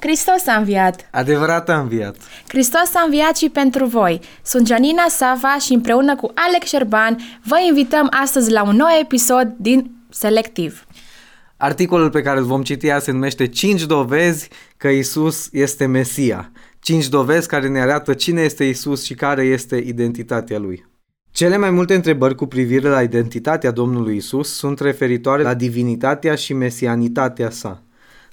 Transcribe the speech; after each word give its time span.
Hristos 0.00 0.46
a 0.46 0.56
înviat! 0.56 1.08
Adevărat 1.10 1.68
a 1.68 1.78
înviat! 1.78 2.16
Hristos 2.48 2.94
a 2.94 3.02
înviat 3.04 3.36
și 3.36 3.48
pentru 3.48 3.84
voi! 3.84 4.20
Sunt 4.42 4.66
Janina 4.66 5.06
Sava 5.08 5.58
și 5.58 5.72
împreună 5.72 6.16
cu 6.16 6.30
Alex 6.34 6.66
Șerban 6.66 7.16
vă 7.44 7.56
invităm 7.68 8.06
astăzi 8.22 8.50
la 8.50 8.62
un 8.62 8.76
nou 8.76 8.88
episod 9.00 9.54
din 9.56 9.90
Selectiv. 10.10 10.86
Articolul 11.56 12.10
pe 12.10 12.22
care 12.22 12.38
îl 12.38 12.44
vom 12.44 12.62
citi 12.62 12.90
azi 12.90 13.04
se 13.04 13.10
numește 13.10 13.46
5 13.46 13.86
dovezi 13.86 14.48
că 14.76 14.88
Isus 14.88 15.48
este 15.52 15.86
Mesia. 15.86 16.52
5 16.80 17.08
dovezi 17.08 17.48
care 17.48 17.68
ne 17.68 17.80
arată 17.80 18.14
cine 18.14 18.40
este 18.40 18.64
Isus 18.64 19.04
și 19.04 19.14
care 19.14 19.42
este 19.42 19.76
identitatea 19.76 20.58
lui. 20.58 20.86
Cele 21.30 21.56
mai 21.56 21.70
multe 21.70 21.94
întrebări 21.94 22.34
cu 22.34 22.46
privire 22.46 22.88
la 22.88 23.02
identitatea 23.02 23.70
Domnului 23.70 24.16
Isus 24.16 24.56
sunt 24.56 24.80
referitoare 24.80 25.42
la 25.42 25.54
divinitatea 25.54 26.34
și 26.34 26.52
mesianitatea 26.52 27.50
sa. 27.50 27.82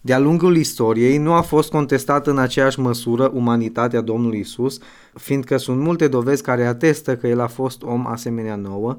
De-a 0.07 0.19
lungul 0.19 0.55
istoriei 0.55 1.17
nu 1.17 1.33
a 1.33 1.41
fost 1.41 1.69
contestată 1.69 2.29
în 2.29 2.37
aceeași 2.37 2.79
măsură 2.79 3.31
umanitatea 3.33 4.01
Domnului 4.01 4.39
Isus, 4.39 4.79
fiindcă 5.13 5.57
sunt 5.57 5.79
multe 5.79 6.07
dovezi 6.07 6.43
care 6.43 6.65
atestă 6.65 7.15
că 7.15 7.27
el 7.27 7.39
a 7.39 7.47
fost 7.47 7.83
om 7.83 8.07
asemenea 8.07 8.55
nouă, 8.55 8.97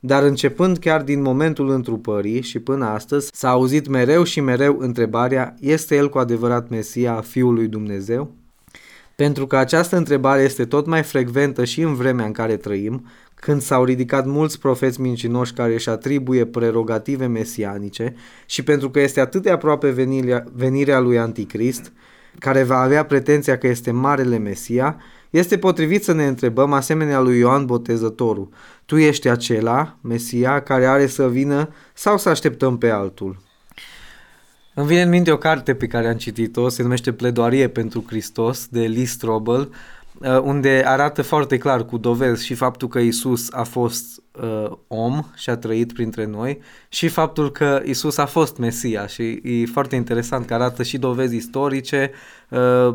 dar 0.00 0.22
începând 0.22 0.78
chiar 0.78 1.02
din 1.02 1.22
momentul 1.22 1.70
întrupării 1.70 2.42
și 2.42 2.58
până 2.58 2.84
astăzi 2.84 3.30
s-a 3.32 3.48
auzit 3.48 3.88
mereu 3.88 4.22
și 4.22 4.40
mereu 4.40 4.76
întrebarea, 4.78 5.54
este 5.60 5.96
el 5.96 6.08
cu 6.08 6.18
adevărat 6.18 6.68
Mesia, 6.68 7.20
Fiul 7.20 7.54
lui 7.54 7.66
Dumnezeu? 7.66 8.30
Pentru 9.16 9.46
că 9.46 9.56
această 9.56 9.96
întrebare 9.96 10.42
este 10.42 10.64
tot 10.64 10.86
mai 10.86 11.02
frecventă 11.02 11.64
și 11.64 11.80
în 11.80 11.94
vremea 11.94 12.26
în 12.26 12.32
care 12.32 12.56
trăim, 12.56 13.06
când 13.40 13.60
s-au 13.60 13.84
ridicat 13.84 14.26
mulți 14.26 14.58
profeți 14.58 15.00
mincinoși 15.00 15.52
care 15.52 15.72
își 15.72 15.88
atribuie 15.88 16.46
prerogative 16.46 17.26
mesianice 17.26 18.14
și 18.46 18.62
pentru 18.62 18.90
că 18.90 19.00
este 19.00 19.20
atât 19.20 19.42
de 19.42 19.50
aproape 19.50 19.90
venirea, 19.90 20.44
venirea 20.52 20.98
lui 21.00 21.18
Anticrist, 21.18 21.92
care 22.38 22.62
va 22.62 22.78
avea 22.78 23.04
pretenția 23.04 23.58
că 23.58 23.66
este 23.66 23.90
Marele 23.90 24.38
Mesia, 24.38 24.96
este 25.30 25.58
potrivit 25.58 26.04
să 26.04 26.12
ne 26.12 26.26
întrebăm, 26.26 26.72
asemenea 26.72 27.20
lui 27.20 27.38
Ioan 27.38 27.66
Botezătorul, 27.66 28.48
tu 28.84 28.96
ești 28.96 29.28
acela, 29.28 29.96
Mesia, 30.00 30.62
care 30.62 30.86
are 30.86 31.06
să 31.06 31.28
vină 31.28 31.68
sau 31.94 32.18
să 32.18 32.28
așteptăm 32.28 32.78
pe 32.78 32.88
altul? 32.88 33.38
Îmi 34.74 34.86
vine 34.86 35.02
în 35.02 35.08
minte 35.08 35.30
o 35.30 35.36
carte 35.36 35.74
pe 35.74 35.86
care 35.86 36.08
am 36.08 36.16
citit-o, 36.16 36.68
se 36.68 36.82
numește 36.82 37.12
Pledoarie 37.12 37.68
pentru 37.68 38.04
Hristos, 38.06 38.66
de 38.70 38.80
Lee 38.80 39.04
Strobel, 39.04 39.60
uh, 39.60 39.99
unde 40.28 40.82
arată 40.86 41.22
foarte 41.22 41.58
clar 41.58 41.84
cu 41.84 41.98
dovezi 41.98 42.44
și 42.44 42.54
faptul 42.54 42.88
că 42.88 42.98
Isus 42.98 43.52
a 43.52 43.62
fost 43.62 44.22
uh, 44.42 44.70
om 44.86 45.22
și 45.34 45.50
a 45.50 45.56
trăit 45.56 45.92
printre 45.92 46.24
noi 46.24 46.60
și 46.88 47.08
faptul 47.08 47.50
că 47.50 47.82
Isus 47.84 48.16
a 48.16 48.26
fost 48.26 48.56
Mesia. 48.56 49.06
Și 49.06 49.40
e 49.42 49.66
foarte 49.66 49.96
interesant 49.96 50.46
că 50.46 50.54
arată 50.54 50.82
și 50.82 50.98
dovezi 50.98 51.36
istorice, 51.36 52.10
uh, 52.48 52.94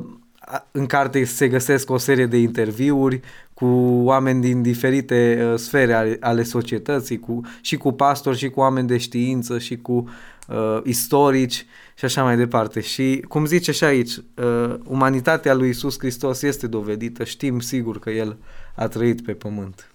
în 0.72 0.86
carte 0.86 1.24
se 1.24 1.48
găsesc 1.48 1.90
o 1.90 1.98
serie 1.98 2.26
de 2.26 2.38
interviuri 2.38 3.20
cu 3.54 3.66
oameni 4.04 4.42
din 4.42 4.62
diferite 4.62 5.48
uh, 5.52 5.58
sfere 5.58 5.94
ale, 5.94 6.18
ale 6.20 6.44
societății, 6.44 7.20
cu, 7.20 7.42
și 7.62 7.78
cu 7.78 7.92
pastori, 7.92 8.38
și 8.38 8.50
cu 8.50 8.60
oameni 8.60 8.88
de 8.88 8.98
știință, 8.98 9.60
și 9.60 9.78
cu 9.78 10.10
uh, 10.48 10.80
istorici 10.84 11.66
și 11.96 12.06
așa 12.06 12.24
mai 12.24 12.38
departe. 12.38 12.82
Și 12.82 13.26
cum 13.28 13.46
zice 13.46 13.72
și 13.72 13.84
aici, 13.84 14.12
uh, 14.16 14.76
umanitatea 14.84 15.54
lui 15.54 15.70
Isus 15.70 16.00
Hristos 16.00 16.42
este 16.42 16.68
dovedită, 16.68 17.24
știm 17.24 17.60
sigur 17.60 18.00
că 18.00 18.10
El 18.10 18.38
a 18.76 18.88
trăit 18.88 19.22
pe 19.22 19.32
pământ. 19.32 19.90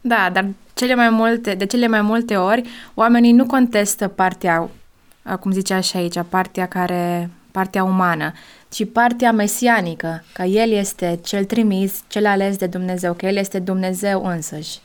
Da, 0.00 0.30
dar 0.32 0.46
cele 0.74 0.94
mai 0.94 1.10
multe, 1.10 1.54
de 1.54 1.66
cele 1.66 1.86
mai 1.86 2.02
multe 2.02 2.36
ori 2.36 2.68
oamenii 2.94 3.32
nu 3.32 3.46
contestă 3.46 4.08
partea, 4.08 4.68
cum 5.40 5.52
zicea 5.52 5.80
și 5.80 5.96
aici, 5.96 6.18
partea 6.28 6.66
care 6.66 7.30
partea 7.50 7.84
umană, 7.84 8.32
ci 8.68 8.90
partea 8.92 9.32
mesianică, 9.32 10.24
că 10.32 10.42
El 10.42 10.70
este 10.70 11.18
cel 11.24 11.44
trimis, 11.44 12.02
cel 12.06 12.26
ales 12.26 12.56
de 12.56 12.66
Dumnezeu, 12.66 13.12
că 13.12 13.26
El 13.26 13.36
este 13.36 13.58
Dumnezeu 13.58 14.26
însăși. 14.26 14.78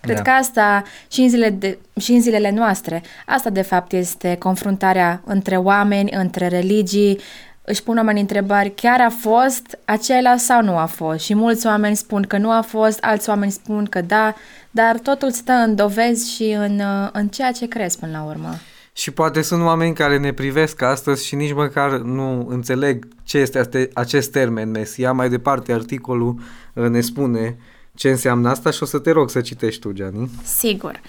Cred 0.00 0.16
da. 0.16 0.22
că 0.22 0.30
asta 0.30 0.82
și 1.10 1.20
în, 1.20 1.28
zile 1.28 1.50
de, 1.50 1.78
și 2.00 2.12
în 2.12 2.20
zilele 2.20 2.50
noastre, 2.50 3.02
asta 3.26 3.50
de 3.50 3.62
fapt 3.62 3.92
este 3.92 4.36
confruntarea 4.38 5.22
între 5.24 5.56
oameni, 5.56 6.10
între 6.12 6.48
religii, 6.48 7.20
își 7.62 7.82
pun 7.82 7.96
oamenii 7.96 8.20
întrebări, 8.20 8.72
chiar 8.74 9.00
a 9.00 9.10
fost 9.10 9.78
acela 9.84 10.36
sau 10.36 10.62
nu 10.62 10.76
a 10.76 10.84
fost? 10.84 11.24
Și 11.24 11.34
mulți 11.34 11.66
oameni 11.66 11.96
spun 11.96 12.22
că 12.22 12.38
nu 12.38 12.50
a 12.50 12.60
fost, 12.60 12.98
alți 13.00 13.28
oameni 13.28 13.50
spun 13.50 13.84
că 13.84 14.00
da, 14.00 14.34
dar 14.70 14.98
totul 14.98 15.30
stă 15.30 15.52
în 15.52 15.74
dovezi 15.74 16.34
și 16.34 16.56
în, 16.58 16.82
în 17.12 17.28
ceea 17.28 17.52
ce 17.52 17.68
crezi 17.68 17.98
până 17.98 18.12
la 18.12 18.24
urmă. 18.24 18.54
Și 18.92 19.10
poate 19.10 19.42
sunt 19.42 19.62
oameni 19.62 19.94
care 19.94 20.18
ne 20.18 20.32
privesc 20.32 20.82
astăzi 20.82 21.26
și 21.26 21.34
nici 21.34 21.54
măcar 21.54 21.90
nu 21.90 22.46
înțeleg 22.48 23.08
ce 23.24 23.38
este 23.38 23.88
acest 23.94 24.32
termen 24.32 24.70
Mesia. 24.70 25.12
Mai 25.12 25.28
departe, 25.28 25.72
articolul 25.72 26.40
uh, 26.74 26.88
ne 26.88 27.00
spune 27.00 27.56
ce 27.98 28.08
înseamnă 28.08 28.48
asta 28.48 28.70
și 28.70 28.82
o 28.82 28.86
să 28.86 28.98
te 28.98 29.10
rog 29.10 29.30
să 29.30 29.40
citești 29.40 29.80
tu, 29.80 29.92
Gianni. 29.92 30.30
Sigur. 30.44 31.00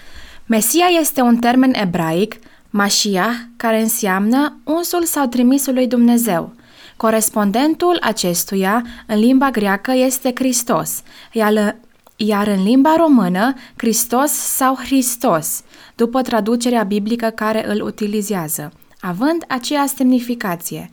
Mesia 0.46 0.86
este 1.00 1.20
un 1.20 1.36
termen 1.36 1.72
ebraic, 1.74 2.34
Mashiach, 2.70 3.34
care 3.56 3.80
înseamnă 3.80 4.56
unsul 4.64 5.04
sau 5.04 5.26
trimisul 5.26 5.74
lui 5.74 5.86
Dumnezeu. 5.86 6.52
Corespondentul 6.96 7.98
acestuia 8.00 8.84
în 9.06 9.18
limba 9.18 9.50
greacă 9.50 9.92
este 9.92 10.32
Hristos, 10.34 11.02
iar, 11.32 11.76
iar 12.16 12.46
în 12.46 12.62
limba 12.62 12.96
română, 12.96 13.54
Hristos 13.76 14.30
sau 14.30 14.74
Hristos, 14.74 15.62
după 15.94 16.22
traducerea 16.22 16.82
biblică 16.82 17.26
care 17.26 17.70
îl 17.70 17.82
utilizează, 17.82 18.72
având 19.00 19.44
aceeași 19.48 19.94
semnificație. 19.94 20.90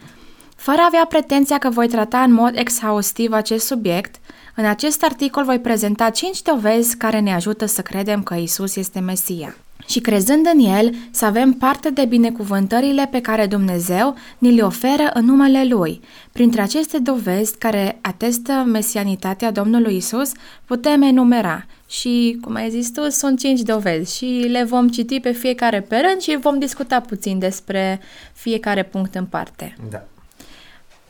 Fără 0.58 0.82
a 0.82 0.86
avea 0.86 1.06
pretenția 1.10 1.58
că 1.58 1.70
voi 1.70 1.88
trata 1.88 2.20
în 2.20 2.34
mod 2.34 2.58
exhaustiv 2.58 3.32
acest 3.32 3.66
subiect, 3.66 4.16
în 4.56 4.66
acest 4.66 5.04
articol 5.04 5.44
voi 5.44 5.60
prezenta 5.60 6.10
5 6.10 6.42
dovezi 6.42 6.98
care 6.98 7.20
ne 7.20 7.34
ajută 7.34 7.66
să 7.66 7.82
credem 7.82 8.24
că 8.24 8.36
Isus 8.36 8.76
este 8.76 9.00
Mesia 9.00 9.56
și 9.88 10.00
crezând 10.00 10.50
în 10.54 10.60
El 10.60 10.96
să 11.12 11.26
avem 11.26 11.52
parte 11.52 11.90
de 11.90 12.06
binecuvântările 12.06 13.08
pe 13.12 13.22
care 13.22 13.46
Dumnezeu 13.46 14.16
ni 14.38 14.56
le 14.56 14.62
oferă 14.62 15.10
în 15.14 15.26
numele 15.26 15.66
Lui. 15.66 16.02
Printre 16.32 16.62
aceste 16.62 16.98
dovezi 17.00 17.58
care 17.58 18.00
atestă 18.02 18.52
mesianitatea 18.52 19.52
Domnului 19.52 19.96
Isus, 19.96 20.32
putem 20.66 21.02
enumera 21.02 21.66
și, 21.90 22.38
cum 22.42 22.56
ai 22.56 22.70
zis 22.70 22.92
tu, 22.92 23.10
sunt 23.10 23.40
cinci 23.40 23.60
dovezi 23.60 24.18
și 24.18 24.46
le 24.50 24.64
vom 24.64 24.90
citi 24.90 25.20
pe 25.20 25.32
fiecare 25.32 25.82
pe 25.82 25.96
rând 25.96 26.22
și 26.22 26.38
vom 26.42 26.60
discuta 26.60 27.00
puțin 27.00 27.40
despre 27.40 28.00
fiecare 28.34 28.84
punct 28.84 29.16
în 29.16 29.26
parte. 29.26 29.76
Da. 29.90 30.04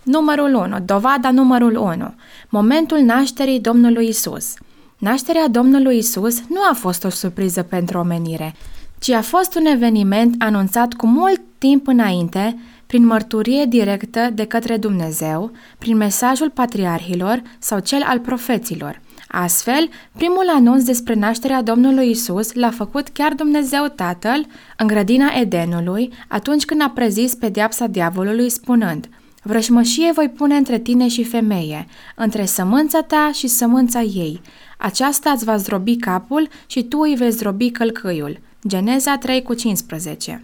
Numărul 0.08 0.54
1. 0.54 0.80
Dovada 0.86 1.32
numărul 1.32 1.76
1. 1.76 2.14
Momentul 2.50 2.98
nașterii 2.98 3.60
Domnului 3.60 4.08
Isus. 4.08 4.54
Nașterea 4.98 5.48
Domnului 5.48 5.98
Isus 5.98 6.40
nu 6.50 6.60
a 6.72 6.74
fost 6.74 7.04
o 7.04 7.10
surpriză 7.10 7.64
pentru 7.64 7.98
omenire, 7.98 8.56
ci 9.00 9.10
a 9.10 9.22
fost 9.22 9.56
un 9.56 9.66
eveniment 9.66 10.36
anunțat 10.40 10.94
cu 10.94 11.08
mult 11.08 11.42
timp 11.58 11.88
înainte, 11.88 12.58
prin 12.86 13.06
mărturie 13.06 13.66
directă 13.66 14.30
de 14.34 14.46
către 14.46 14.78
Dumnezeu, 14.78 15.52
prin 15.78 15.98
mesajul 15.98 16.50
patriarhilor 16.50 17.42
sau 17.60 17.80
cel 17.80 18.02
al 18.06 18.20
profeților. 18.20 19.02
Astfel, 19.28 19.90
primul 20.12 20.50
anunț 20.56 20.84
despre 20.84 21.14
nașterea 21.14 21.62
Domnului 21.62 22.10
Isus 22.10 22.54
l-a 22.54 22.72
făcut 22.72 23.08
chiar 23.08 23.34
Dumnezeu 23.34 23.86
Tatăl 23.96 24.46
în 24.78 24.88
grădina 24.88 25.32
Edenului, 25.40 26.14
atunci 26.28 26.66
când 26.66 26.82
a 26.82 26.90
prezis 26.90 27.36
pedeapsa 27.36 27.88
diavolului 27.88 28.50
spunând 28.50 29.08
Vrășmășie 29.48 30.12
voi 30.12 30.30
pune 30.30 30.56
între 30.56 30.80
tine 30.80 31.08
și 31.08 31.24
femeie, 31.24 31.88
între 32.16 32.46
sămânța 32.46 33.02
ta 33.02 33.30
și 33.34 33.48
sămânța 33.48 34.02
ei. 34.02 34.42
Aceasta 34.78 35.30
îți 35.30 35.46
va 35.46 35.58
zdrobi 35.58 35.96
capul 35.96 36.48
și 36.66 36.84
tu 36.84 37.00
îi 37.00 37.16
vei 37.16 37.32
zdrobi 37.32 37.72
călcâiul. 37.72 38.40
Geneza 38.68 39.18
3 39.18 39.42
cu 39.42 39.54
15 39.54 40.44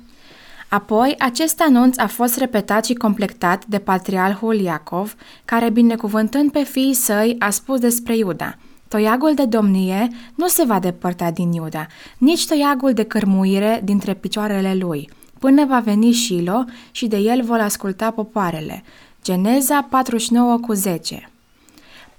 Apoi, 0.70 1.16
acest 1.20 1.62
anunț 1.62 1.98
a 1.98 2.08
fost 2.08 2.38
repetat 2.38 2.86
și 2.86 2.94
completat 2.94 3.66
de 3.66 3.80
patriarhul 3.80 4.56
Iacov, 4.56 5.16
care, 5.46 5.70
binecuvântând 5.70 6.52
pe 6.52 6.64
fiii 6.64 6.94
săi, 6.94 7.36
a 7.40 7.50
spus 7.50 7.80
despre 7.80 8.18
Iuda– 8.18 8.58
Toiagul 8.88 9.34
de 9.34 9.46
domnie 9.46 10.10
nu 10.36 10.48
se 10.48 10.64
va 10.64 10.80
depărta 10.80 11.32
din 11.32 11.52
Iuda, 11.52 11.88
nici 12.18 12.48
toiagul 12.48 12.94
de 12.94 13.04
cărmuire 13.04 13.82
dintre 13.84 14.14
picioarele 14.14 14.76
lui, 14.76 15.10
până 15.44 15.66
va 15.66 15.80
veni 15.80 16.14
Shilo 16.14 16.64
și 16.92 17.08
de 17.08 17.18
el 17.18 17.44
vor 17.44 17.60
asculta 17.60 18.12
popoarele. 18.12 18.84
Geneza 19.24 19.88
49 19.90 20.58
cu 20.58 20.74
10 20.74 21.30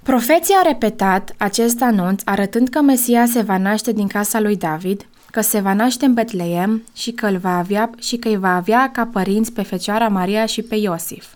Profeția 0.03 0.57
a 0.65 0.69
repetat 0.69 1.35
acest 1.37 1.83
anunț 1.83 2.23
arătând 2.25 2.69
că 2.69 2.81
Mesia 2.81 3.27
se 3.27 3.41
va 3.41 3.59
naște 3.59 3.93
din 3.93 4.07
casa 4.07 4.41
lui 4.41 4.57
David, 4.57 5.07
că 5.31 5.41
se 5.41 5.61
va 5.61 5.75
naște 5.75 6.05
în 6.05 6.15
Betleem 6.15 6.83
și 6.95 7.13
că, 7.13 7.27
îl 7.27 7.37
va 7.37 7.59
avea, 7.59 7.91
și 7.99 8.17
că 8.17 8.29
îi 8.29 8.37
va 8.37 8.57
avea 8.57 8.91
ca 8.93 9.07
părinți 9.07 9.53
pe 9.53 9.63
Fecioara 9.63 10.09
Maria 10.09 10.47
și 10.47 10.63
pe 10.63 10.75
Iosif. 10.75 11.27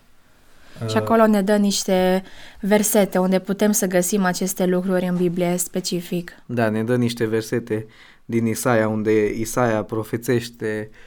Și 0.89 0.97
acolo 0.97 1.27
ne 1.27 1.41
dă 1.41 1.55
niște 1.55 2.23
versete 2.59 3.17
unde 3.17 3.39
putem 3.39 3.71
să 3.71 3.87
găsim 3.87 4.23
aceste 4.23 4.65
lucruri 4.65 5.05
în 5.05 5.15
Biblie 5.15 5.57
specific. 5.57 6.31
Da, 6.45 6.69
ne 6.69 6.83
dă 6.83 6.95
niște 6.95 7.25
versete 7.25 7.85
din 8.25 8.45
Isaia, 8.45 8.87
unde 8.87 9.33
Isaia 9.33 9.83
profețește 9.83 10.89
uh, 10.91 10.97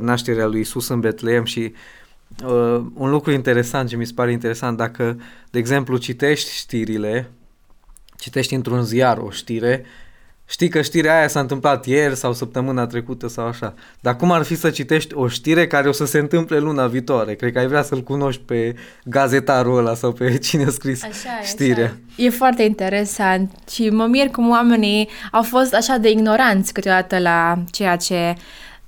nașterea 0.00 0.46
lui 0.46 0.60
Isus 0.60 0.88
în 0.88 1.00
Betleem 1.00 1.44
și 1.44 1.72
uh, 2.44 2.82
un 2.94 3.10
lucru 3.10 3.30
interesant 3.30 3.88
ce 3.88 3.96
mi 3.96 4.06
se 4.06 4.12
pare 4.14 4.32
interesant, 4.32 4.76
dacă, 4.76 5.20
de 5.50 5.58
exemplu, 5.58 5.96
citești 5.96 6.52
știrile, 6.52 7.30
citești 8.18 8.54
într-un 8.54 8.82
ziar 8.82 9.18
o 9.18 9.30
știre, 9.30 9.84
știi 10.48 10.68
că 10.68 10.82
știrea 10.82 11.18
aia 11.18 11.28
s-a 11.28 11.40
întâmplat 11.40 11.86
ieri 11.86 12.16
sau 12.16 12.32
săptămâna 12.32 12.86
trecută 12.86 13.28
sau 13.28 13.46
așa. 13.46 13.74
Dar 14.00 14.16
cum 14.16 14.30
ar 14.30 14.42
fi 14.42 14.54
să 14.54 14.70
citești 14.70 15.14
o 15.14 15.28
știre 15.28 15.66
care 15.66 15.88
o 15.88 15.92
să 15.92 16.06
se 16.06 16.18
întâmple 16.18 16.58
luna 16.58 16.86
viitoare? 16.86 17.34
Cred 17.34 17.52
că 17.52 17.58
ai 17.58 17.66
vrea 17.66 17.82
să-l 17.82 18.02
cunoști 18.02 18.42
pe 18.42 18.74
gazetarul 19.04 19.78
ăla 19.78 19.94
sau 19.94 20.12
pe 20.12 20.38
cine 20.46 20.64
a 20.64 20.70
scris 20.70 21.02
așa 21.02 21.40
știrea. 21.42 21.84
Așa 21.84 21.98
e. 22.16 22.30
foarte 22.30 22.62
interesant 22.62 23.50
și 23.70 23.88
mă 23.88 24.06
mir 24.06 24.26
cum 24.28 24.50
oamenii 24.50 25.08
au 25.32 25.42
fost 25.42 25.74
așa 25.74 25.96
de 25.96 26.10
ignoranți 26.10 26.72
câteodată 26.72 27.18
la 27.18 27.62
ceea 27.70 27.96
ce 27.96 28.34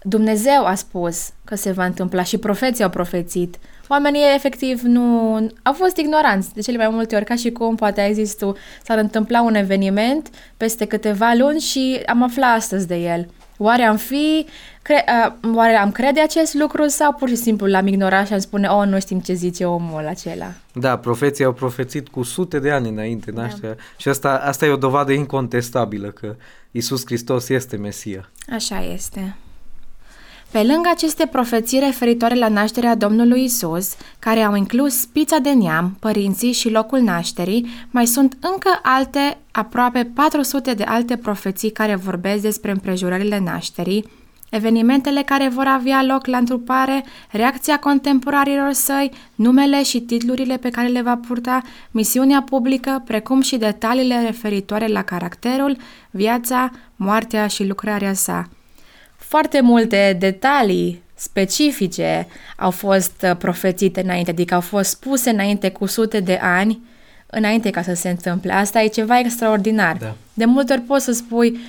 Dumnezeu 0.02 0.64
a 0.64 0.75
spus 0.75 1.31
că 1.44 1.55
se 1.55 1.73
va 1.73 1.85
întâmpla 1.85 2.23
și 2.23 2.38
profeții 2.38 2.85
au 2.85 2.91
profețit. 2.91 3.58
Oamenii 3.88 4.35
efectiv 4.35 4.81
nu 4.81 5.37
au 5.62 5.73
fost 5.73 5.97
ignoranți 5.97 6.55
de 6.55 6.61
cele 6.61 6.76
mai 6.76 6.88
multe 6.88 7.17
ori, 7.17 7.25
ca 7.25 7.35
și 7.35 7.50
cum 7.50 7.75
poate 7.75 8.00
ai 8.00 8.14
zis 8.14 8.35
tu, 8.35 8.56
s-ar 8.85 8.99
întâmpla 8.99 9.43
un 9.43 9.55
eveniment 9.55 10.31
peste 10.56 10.85
câteva 10.85 11.32
luni 11.38 11.61
și 11.61 12.02
am 12.06 12.23
aflat 12.23 12.56
astăzi 12.56 12.87
de 12.87 12.97
el. 12.97 13.29
Oare 13.58 13.82
am 13.82 13.97
fi, 13.97 14.47
cre, 14.82 15.05
uh, 15.26 15.55
oare 15.55 15.75
am 15.75 15.93
crede 15.93 16.20
acest 16.20 16.55
lucru 16.55 16.88
sau 16.88 17.12
pur 17.12 17.29
și 17.29 17.37
simplu 17.37 17.67
l-am 17.67 17.87
ignorat 17.87 18.26
și 18.26 18.32
am 18.32 18.38
spune, 18.38 18.69
oh, 18.69 18.87
nu 18.87 19.00
știm 19.00 19.20
ce 19.20 19.32
zice 19.32 19.64
omul 19.64 20.06
acela? 20.06 20.53
Da, 20.73 20.99
profeții 20.99 21.44
au 21.44 21.53
profețit 21.53 22.08
cu 22.08 22.23
sute 22.23 22.58
de 22.58 22.70
ani 22.70 22.88
înainte 22.88 23.31
da. 23.31 23.49
și 23.96 24.08
asta, 24.08 24.41
asta 24.44 24.67
e 24.67 24.70
o 24.70 24.76
dovadă 24.76 25.12
incontestabilă 25.12 26.08
că 26.08 26.37
Isus 26.70 27.03
Hristos 27.05 27.49
este 27.49 27.76
Mesia. 27.76 28.31
Așa 28.53 28.85
este. 28.93 29.37
Pe 30.50 30.62
lângă 30.62 30.88
aceste 30.93 31.26
profeții 31.26 31.79
referitoare 31.79 32.35
la 32.35 32.49
nașterea 32.49 32.94
Domnului 32.94 33.44
Isus, 33.44 33.97
care 34.19 34.41
au 34.41 34.55
inclus 34.55 35.00
spița 35.00 35.38
de 35.38 35.50
neam, 35.50 35.97
părinții 35.99 36.52
și 36.52 36.70
locul 36.70 37.00
nașterii, 37.00 37.67
mai 37.91 38.06
sunt 38.06 38.37
încă 38.41 38.81
alte, 38.82 39.38
aproape 39.50 40.11
400 40.14 40.75
de 40.75 40.82
alte 40.82 41.17
profeții 41.17 41.70
care 41.70 41.94
vorbesc 41.94 42.43
despre 42.43 42.70
împrejurările 42.70 43.38
nașterii, 43.38 44.05
evenimentele 44.49 45.23
care 45.23 45.49
vor 45.49 45.67
avea 45.67 46.02
loc 46.02 46.26
la 46.26 46.37
întrupare, 46.37 47.05
reacția 47.31 47.79
contemporarilor 47.79 48.73
săi, 48.73 49.11
numele 49.35 49.82
și 49.82 50.00
titlurile 50.00 50.56
pe 50.56 50.69
care 50.70 50.88
le 50.88 51.03
va 51.03 51.17
purta, 51.17 51.62
misiunea 51.91 52.43
publică, 52.43 53.03
precum 53.06 53.41
și 53.41 53.56
detaliile 53.56 54.23
referitoare 54.25 54.87
la 54.87 55.03
caracterul, 55.03 55.76
viața, 56.11 56.70
moartea 56.96 57.46
și 57.46 57.67
lucrarea 57.67 58.12
sa– 58.12 58.49
foarte 59.31 59.61
multe 59.61 60.17
detalii 60.19 61.03
specifice 61.15 62.27
au 62.56 62.71
fost 62.71 63.12
uh, 63.23 63.37
profețite 63.37 64.00
înainte, 64.00 64.31
adică 64.31 64.55
au 64.55 64.61
fost 64.61 64.91
spuse 64.91 65.31
înainte 65.31 65.71
cu 65.71 65.87
sute 65.87 66.21
de 66.21 66.38
ani, 66.43 66.81
înainte 67.27 67.71
ca 67.71 67.82
să 67.82 67.94
se 67.94 68.09
întâmple. 68.09 68.53
Asta 68.53 68.82
e 68.82 68.87
ceva 68.87 69.19
extraordinar. 69.19 69.97
Da. 69.97 70.15
De 70.35 70.44
multe 70.44 70.73
ori 70.73 70.82
poți 70.82 71.05
să 71.05 71.12
spui, 71.12 71.61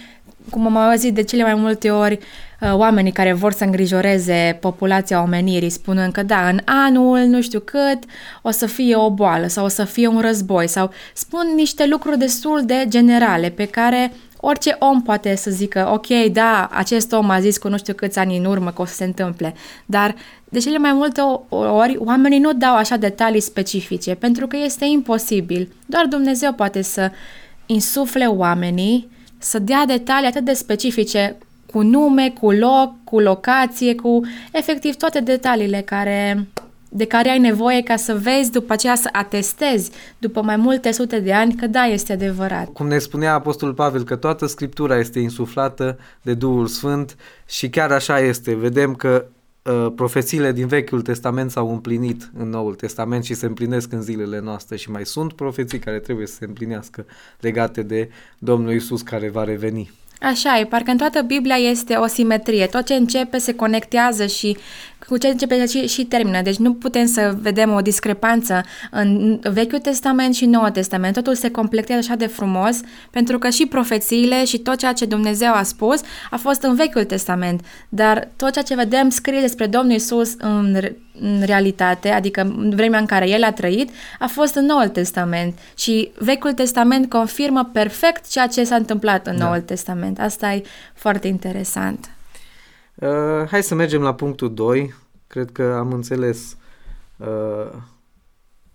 cum 0.49 0.65
am 0.65 0.77
auzit 0.77 1.13
de 1.13 1.23
cele 1.23 1.43
mai 1.43 1.53
multe 1.53 1.89
ori, 1.89 2.19
uh, 2.61 2.73
oamenii 2.73 3.11
care 3.11 3.33
vor 3.33 3.53
să 3.53 3.63
îngrijoreze 3.63 4.57
populația 4.61 5.21
omenirii, 5.21 5.69
spunând 5.69 6.11
că 6.11 6.23
da, 6.23 6.47
în 6.47 6.59
anul 6.65 7.19
nu 7.19 7.41
știu 7.41 7.59
cât 7.59 8.03
o 8.41 8.51
să 8.51 8.65
fie 8.65 8.95
o 8.95 9.09
boală 9.09 9.47
sau 9.47 9.65
o 9.65 9.67
să 9.67 9.83
fie 9.83 10.07
un 10.07 10.19
război 10.19 10.67
sau 10.67 10.91
spun 11.13 11.51
niște 11.55 11.87
lucruri 11.87 12.17
destul 12.17 12.61
de 12.65 12.85
generale 12.87 13.49
pe 13.49 13.65
care 13.65 14.11
orice 14.41 14.75
om 14.79 15.01
poate 15.01 15.35
să 15.35 15.51
zică, 15.51 15.89
ok, 15.93 16.07
da, 16.31 16.69
acest 16.71 17.11
om 17.11 17.29
a 17.29 17.39
zis 17.39 17.57
cu 17.57 17.67
nu 17.67 17.77
știu 17.77 17.93
câți 17.93 18.19
ani 18.19 18.37
în 18.37 18.45
urmă 18.45 18.71
că 18.71 18.81
o 18.81 18.85
să 18.85 18.93
se 18.93 19.03
întâmple, 19.03 19.53
dar 19.85 20.15
de 20.49 20.59
cele 20.59 20.77
mai 20.77 20.93
multe 20.93 21.21
ori 21.49 21.97
oamenii 21.97 22.39
nu 22.39 22.53
dau 22.53 22.75
așa 22.75 22.95
detalii 22.95 23.41
specifice, 23.41 24.15
pentru 24.15 24.47
că 24.47 24.57
este 24.57 24.85
imposibil. 24.85 25.73
Doar 25.85 26.05
Dumnezeu 26.05 26.53
poate 26.53 26.81
să 26.81 27.11
insufle 27.65 28.25
oamenii, 28.25 29.09
să 29.37 29.59
dea 29.59 29.85
detalii 29.85 30.27
atât 30.27 30.43
de 30.45 30.53
specifice 30.53 31.37
cu 31.71 31.81
nume, 31.81 32.29
cu 32.29 32.51
loc, 32.51 32.93
cu 33.03 33.19
locație, 33.19 33.95
cu 33.95 34.21
efectiv 34.51 34.95
toate 34.95 35.19
detaliile 35.19 35.81
care 35.81 36.47
de 36.93 37.05
care 37.05 37.29
ai 37.29 37.39
nevoie 37.39 37.81
ca 37.81 37.95
să 37.95 38.15
vezi 38.15 38.51
după 38.51 38.73
aceea 38.73 38.95
să 38.95 39.09
atestezi 39.11 39.91
după 40.17 40.41
mai 40.41 40.55
multe 40.55 40.91
sute 40.91 41.19
de 41.19 41.33
ani 41.33 41.55
că 41.55 41.67
da, 41.67 41.83
este 41.83 42.13
adevărat. 42.13 42.69
Cum 42.71 42.87
ne 42.87 42.97
spunea 42.97 43.33
Apostolul 43.33 43.73
Pavel 43.73 44.03
că 44.03 44.15
toată 44.15 44.45
Scriptura 44.45 44.97
este 44.97 45.19
insuflată 45.19 45.99
de 46.21 46.33
Duhul 46.33 46.67
Sfânt 46.67 47.15
și 47.45 47.69
chiar 47.69 47.91
așa 47.91 48.19
este. 48.19 48.55
Vedem 48.55 48.95
că 48.95 49.25
uh, 49.63 49.87
profețiile 49.95 50.51
din 50.51 50.67
Vechiul 50.67 51.01
Testament 51.01 51.51
s-au 51.51 51.71
împlinit 51.71 52.31
în 52.37 52.49
Noul 52.49 52.75
Testament 52.75 53.23
și 53.23 53.33
se 53.33 53.45
împlinesc 53.45 53.91
în 53.91 54.01
zilele 54.01 54.39
noastre 54.39 54.75
și 54.75 54.91
mai 54.91 55.05
sunt 55.05 55.33
profeții 55.33 55.79
care 55.79 55.99
trebuie 55.99 56.27
să 56.27 56.35
se 56.35 56.45
împlinească 56.45 57.05
legate 57.39 57.81
de 57.81 58.09
Domnul 58.37 58.73
Isus 58.73 59.01
care 59.01 59.29
va 59.29 59.43
reveni. 59.43 59.91
Așa 60.21 60.59
e, 60.59 60.65
parcă 60.65 60.91
în 60.91 60.97
toată 60.97 61.21
Biblia 61.21 61.55
este 61.55 61.95
o 61.95 62.07
simetrie. 62.07 62.65
Tot 62.65 62.85
ce 62.85 62.93
începe 62.93 63.37
se 63.37 63.55
conectează 63.55 64.25
și 64.25 64.57
cu 65.07 65.17
ce 65.17 65.27
începe 65.27 65.65
și, 65.65 65.87
și 65.87 66.05
termină. 66.05 66.41
Deci 66.41 66.55
nu 66.55 66.73
putem 66.73 67.05
să 67.05 67.35
vedem 67.41 67.73
o 67.73 67.81
discrepanță 67.81 68.63
în 68.91 69.39
Vechiul 69.43 69.79
Testament 69.79 70.35
și 70.35 70.45
Noul 70.45 70.69
Testament. 70.69 71.13
Totul 71.13 71.35
se 71.35 71.51
completează 71.51 72.01
așa 72.07 72.17
de 72.17 72.27
frumos, 72.27 72.79
pentru 73.11 73.37
că 73.37 73.49
și 73.49 73.65
profețiile 73.65 74.45
și 74.45 74.57
tot 74.57 74.77
ceea 74.77 74.93
ce 74.93 75.05
Dumnezeu 75.05 75.53
a 75.53 75.63
spus 75.63 76.01
a 76.29 76.37
fost 76.37 76.61
în 76.61 76.75
Vechiul 76.75 77.03
Testament. 77.03 77.65
Dar 77.89 78.27
tot 78.35 78.51
ceea 78.51 78.63
ce 78.63 78.75
vedem 78.75 79.09
scrie 79.09 79.39
despre 79.39 79.67
Domnul 79.67 79.95
Isus 79.95 80.33
în, 80.37 80.77
în 81.19 81.41
realitate, 81.45 82.09
adică 82.09 82.41
în 82.41 82.71
vremea 82.75 82.99
în 82.99 83.05
care 83.05 83.29
El 83.29 83.43
a 83.43 83.51
trăit, 83.51 83.89
a 84.19 84.27
fost 84.27 84.55
în 84.55 84.65
Noul 84.65 84.87
Testament. 84.87 85.57
Și 85.77 86.11
Vechiul 86.17 86.53
Testament 86.53 87.09
confirmă 87.09 87.69
perfect 87.73 88.29
ceea 88.29 88.47
ce 88.47 88.63
s-a 88.63 88.75
întâmplat 88.75 89.27
în 89.27 89.37
da. 89.37 89.45
Noul 89.45 89.61
Testament. 89.61 90.19
Asta 90.19 90.53
e 90.53 90.63
foarte 90.93 91.27
interesant. 91.27 92.09
Uh, 93.01 93.47
hai 93.47 93.63
să 93.63 93.75
mergem 93.75 94.01
la 94.01 94.13
punctul 94.13 94.53
2. 94.53 94.93
Cred 95.27 95.51
că 95.51 95.63
am 95.63 95.93
înțeles 95.93 96.57
uh, 97.17 97.71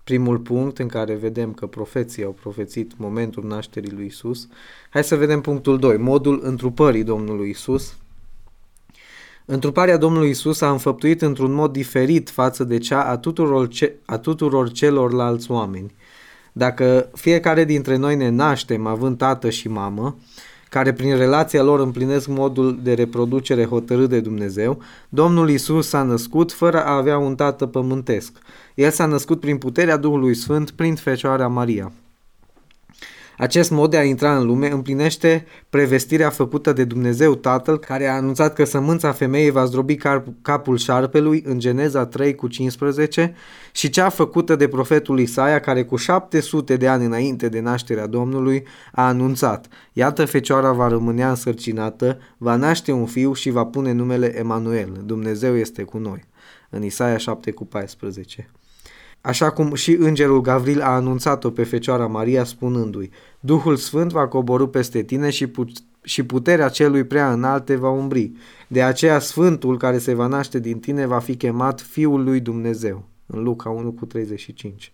primul 0.04 0.38
punct 0.38 0.78
în 0.78 0.88
care 0.88 1.14
vedem 1.14 1.52
că 1.52 1.66
profeții 1.66 2.24
au 2.24 2.30
profețit 2.40 2.92
momentul 2.96 3.44
nașterii 3.44 3.90
lui 3.90 4.06
Isus. 4.06 4.48
Hai 4.90 5.04
să 5.04 5.16
vedem 5.16 5.40
punctul 5.40 5.78
2, 5.78 5.96
modul 5.96 6.40
întrupării 6.42 7.04
Domnului 7.04 7.50
Isus. 7.50 7.96
Întruparea 9.44 9.96
Domnului 9.96 10.30
Isus 10.30 10.60
a 10.60 10.70
înfăptuit 10.70 11.22
într-un 11.22 11.52
mod 11.52 11.72
diferit 11.72 12.30
față 12.30 12.64
de 12.64 12.78
cea 12.78 13.02
a 13.02 13.16
tuturor, 13.16 13.68
ce, 13.68 13.94
a 14.04 14.18
tuturor 14.18 14.72
celorlalți 14.72 15.50
oameni. 15.50 15.94
Dacă 16.52 17.10
fiecare 17.14 17.64
dintre 17.64 17.96
noi 17.96 18.16
ne 18.16 18.28
naștem 18.28 18.86
având 18.86 19.18
tată 19.18 19.50
și 19.50 19.68
mamă, 19.68 20.16
care 20.76 20.92
prin 20.92 21.16
relația 21.16 21.62
lor 21.62 21.80
împlinesc 21.80 22.26
modul 22.26 22.78
de 22.82 22.94
reproducere 22.94 23.64
hotărât 23.64 24.08
de 24.08 24.20
Dumnezeu, 24.20 24.82
Domnul 25.08 25.50
Isus 25.50 25.88
s-a 25.88 26.02
născut 26.02 26.52
fără 26.52 26.84
a 26.84 26.96
avea 26.96 27.18
un 27.18 27.34
tată 27.34 27.66
pământesc. 27.66 28.32
El 28.74 28.90
s-a 28.90 29.06
născut 29.06 29.40
prin 29.40 29.56
puterea 29.58 29.96
Duhului 29.96 30.34
Sfânt 30.34 30.70
prin 30.70 30.94
Fecioarea 30.94 31.48
Maria. 31.48 31.92
Acest 33.38 33.70
mod 33.70 33.90
de 33.90 33.96
a 33.96 34.02
intra 34.02 34.38
în 34.38 34.46
lume 34.46 34.70
împlinește 34.70 35.44
prevestirea 35.70 36.30
făcută 36.30 36.72
de 36.72 36.84
Dumnezeu 36.84 37.34
Tatăl, 37.34 37.78
care 37.78 38.06
a 38.06 38.14
anunțat 38.14 38.54
că 38.54 38.64
sămânța 38.64 39.12
femeii 39.12 39.50
va 39.50 39.64
zdrobi 39.64 39.98
capul 40.42 40.76
șarpelui 40.76 41.42
în 41.46 41.58
Geneza 41.58 42.06
3 42.06 42.34
cu 42.34 42.46
15 42.46 43.34
și 43.72 43.90
cea 43.90 44.08
făcută 44.08 44.56
de 44.56 44.68
profetul 44.68 45.18
Isaia, 45.18 45.60
care 45.60 45.84
cu 45.84 45.96
700 45.96 46.76
de 46.76 46.88
ani 46.88 47.04
înainte 47.04 47.48
de 47.48 47.60
nașterea 47.60 48.06
Domnului 48.06 48.66
a 48.92 49.06
anunțat, 49.06 49.66
iată 49.92 50.24
fecioara 50.24 50.72
va 50.72 50.88
rămânea 50.88 51.28
însărcinată, 51.28 52.18
va 52.38 52.56
naște 52.56 52.92
un 52.92 53.06
fiu 53.06 53.32
și 53.32 53.50
va 53.50 53.64
pune 53.64 53.92
numele 53.92 54.38
Emanuel, 54.38 55.02
Dumnezeu 55.04 55.56
este 55.56 55.82
cu 55.82 55.98
noi. 55.98 56.24
În 56.70 56.82
Isaia 56.82 57.16
7 57.16 57.50
cu 57.50 57.64
14 57.64 58.50
așa 59.26 59.50
cum 59.50 59.74
și 59.74 59.92
îngerul 59.92 60.40
Gavril 60.40 60.80
a 60.80 60.94
anunțat-o 60.94 61.50
pe 61.50 61.64
Fecioara 61.64 62.06
Maria 62.06 62.44
spunându-i, 62.44 63.10
Duhul 63.40 63.76
Sfânt 63.76 64.12
va 64.12 64.28
coborâ 64.28 64.66
peste 64.66 65.02
tine 65.02 65.30
și, 65.30 65.46
put- 65.46 65.78
și 66.02 66.22
puterea 66.22 66.68
celui 66.68 67.04
prea 67.04 67.32
înalt 67.32 67.64
te 67.64 67.76
va 67.76 67.90
umbri. 67.90 68.32
De 68.68 68.82
aceea 68.82 69.18
Sfântul 69.18 69.78
care 69.78 69.98
se 69.98 70.14
va 70.14 70.26
naște 70.26 70.58
din 70.58 70.78
tine 70.78 71.06
va 71.06 71.18
fi 71.18 71.36
chemat 71.36 71.80
Fiul 71.80 72.24
lui 72.24 72.40
Dumnezeu. 72.40 73.04
În 73.26 73.42
Luca 73.42 73.70
1 73.70 73.92
cu 73.92 74.06
35. 74.06 74.92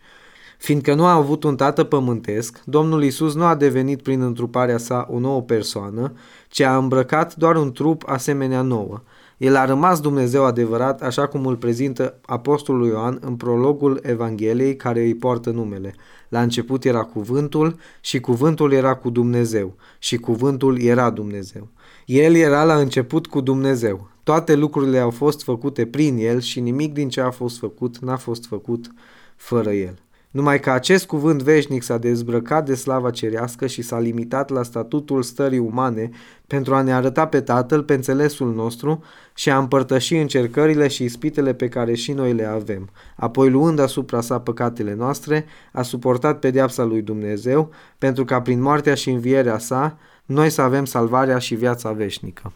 Fiindcă 0.58 0.94
nu 0.94 1.04
a 1.04 1.12
avut 1.12 1.44
un 1.44 1.56
tată 1.56 1.84
pământesc, 1.84 2.62
Domnul 2.64 3.02
Isus 3.02 3.34
nu 3.34 3.44
a 3.44 3.54
devenit 3.54 4.02
prin 4.02 4.20
întruparea 4.22 4.78
sa 4.78 5.06
o 5.10 5.18
nouă 5.18 5.42
persoană, 5.42 6.12
ci 6.48 6.60
a 6.60 6.76
îmbrăcat 6.76 7.34
doar 7.34 7.56
un 7.56 7.72
trup 7.72 8.02
asemenea 8.06 8.62
nouă. 8.62 9.02
El 9.42 9.56
a 9.56 9.64
rămas 9.64 10.00
Dumnezeu 10.00 10.44
adevărat, 10.44 11.02
așa 11.02 11.26
cum 11.26 11.46
îl 11.46 11.56
prezintă 11.56 12.18
Apostolul 12.26 12.86
Ioan 12.86 13.18
în 13.20 13.36
prologul 13.36 14.00
Evangheliei 14.02 14.76
care 14.76 15.02
îi 15.02 15.14
poartă 15.14 15.50
numele. 15.50 15.94
La 16.28 16.42
început 16.42 16.84
era 16.84 17.02
cuvântul 17.02 17.76
și 18.00 18.20
cuvântul 18.20 18.72
era 18.72 18.94
cu 18.94 19.10
Dumnezeu 19.10 19.74
și 19.98 20.16
cuvântul 20.16 20.80
era 20.80 21.10
Dumnezeu. 21.10 21.68
El 22.06 22.34
era 22.34 22.64
la 22.64 22.74
început 22.74 23.26
cu 23.26 23.40
Dumnezeu. 23.40 24.08
Toate 24.22 24.54
lucrurile 24.54 24.98
au 24.98 25.10
fost 25.10 25.42
făcute 25.42 25.86
prin 25.86 26.16
El 26.18 26.40
și 26.40 26.60
nimic 26.60 26.92
din 26.92 27.08
ce 27.08 27.20
a 27.20 27.30
fost 27.30 27.58
făcut 27.58 27.98
n-a 27.98 28.16
fost 28.16 28.46
făcut 28.46 28.90
fără 29.36 29.72
El. 29.72 30.01
Numai 30.32 30.60
că 30.60 30.70
acest 30.70 31.06
cuvânt 31.06 31.42
veșnic 31.42 31.82
s-a 31.82 31.98
dezbrăcat 31.98 32.64
de 32.64 32.74
slava 32.74 33.10
cerească 33.10 33.66
și 33.66 33.82
s-a 33.82 33.98
limitat 33.98 34.50
la 34.50 34.62
statutul 34.62 35.22
stării 35.22 35.58
umane 35.58 36.10
pentru 36.46 36.74
a 36.74 36.82
ne 36.82 36.92
arăta 36.92 37.26
pe 37.26 37.40
Tatăl 37.40 37.82
pe 37.82 37.94
înțelesul 37.94 38.54
nostru 38.54 39.02
și 39.34 39.50
a 39.50 39.58
împărtăși 39.58 40.16
încercările 40.16 40.88
și 40.88 41.04
ispitele 41.04 41.54
pe 41.54 41.68
care 41.68 41.94
și 41.94 42.12
noi 42.12 42.32
le 42.32 42.44
avem. 42.44 42.90
Apoi, 43.16 43.50
luând 43.50 43.78
asupra 43.78 44.20
sa 44.20 44.40
păcatele 44.40 44.94
noastre, 44.94 45.44
a 45.72 45.82
suportat 45.82 46.38
pedeapsa 46.38 46.84
lui 46.84 47.02
Dumnezeu 47.02 47.70
pentru 47.98 48.24
ca 48.24 48.40
prin 48.42 48.60
moartea 48.60 48.94
și 48.94 49.10
învierea 49.10 49.58
sa 49.58 49.98
noi 50.24 50.50
să 50.50 50.62
avem 50.62 50.84
salvarea 50.84 51.38
și 51.38 51.54
viața 51.54 51.92
veșnică. 51.92 52.52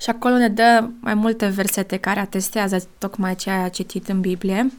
Și 0.00 0.10
acolo 0.10 0.36
ne 0.36 0.48
dă 0.48 0.88
mai 1.00 1.14
multe 1.14 1.46
versete 1.46 1.96
care 1.96 2.20
atestează 2.20 2.88
tocmai 2.98 3.34
ce 3.34 3.50
ai 3.50 3.70
citit 3.70 4.08
în 4.08 4.20
Biblie. 4.20 4.70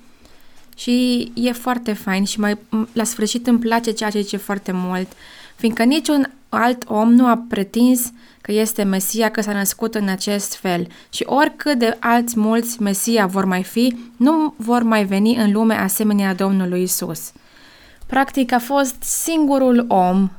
Și 0.77 1.31
e 1.33 1.51
foarte 1.51 1.93
fain 1.93 2.23
și 2.23 2.39
mai 2.39 2.57
la 2.91 3.03
sfârșit 3.03 3.47
îmi 3.47 3.59
place 3.59 3.91
ceea 3.91 4.09
ce 4.09 4.21
zice 4.21 4.37
foarte 4.37 4.71
mult, 4.71 5.07
fiindcă 5.55 5.83
niciun 5.83 6.33
alt 6.49 6.83
om 6.87 7.11
nu 7.13 7.27
a 7.27 7.45
pretins 7.49 8.11
că 8.41 8.51
este 8.51 8.83
Mesia, 8.83 9.31
că 9.31 9.41
s-a 9.41 9.53
născut 9.53 9.95
în 9.95 10.07
acest 10.07 10.55
fel 10.55 10.87
și 11.09 11.23
oricât 11.25 11.79
de 11.79 11.97
alți 11.99 12.39
mulți 12.39 12.81
Mesia 12.81 13.25
vor 13.25 13.45
mai 13.45 13.63
fi, 13.63 13.97
nu 14.17 14.53
vor 14.57 14.83
mai 14.83 15.05
veni 15.05 15.35
în 15.35 15.51
lume 15.51 15.73
asemenea 15.73 16.33
Domnului 16.33 16.81
Isus. 16.81 17.31
Practic 18.05 18.51
a 18.51 18.59
fost 18.59 18.95
singurul 18.99 19.85
om, 19.87 20.29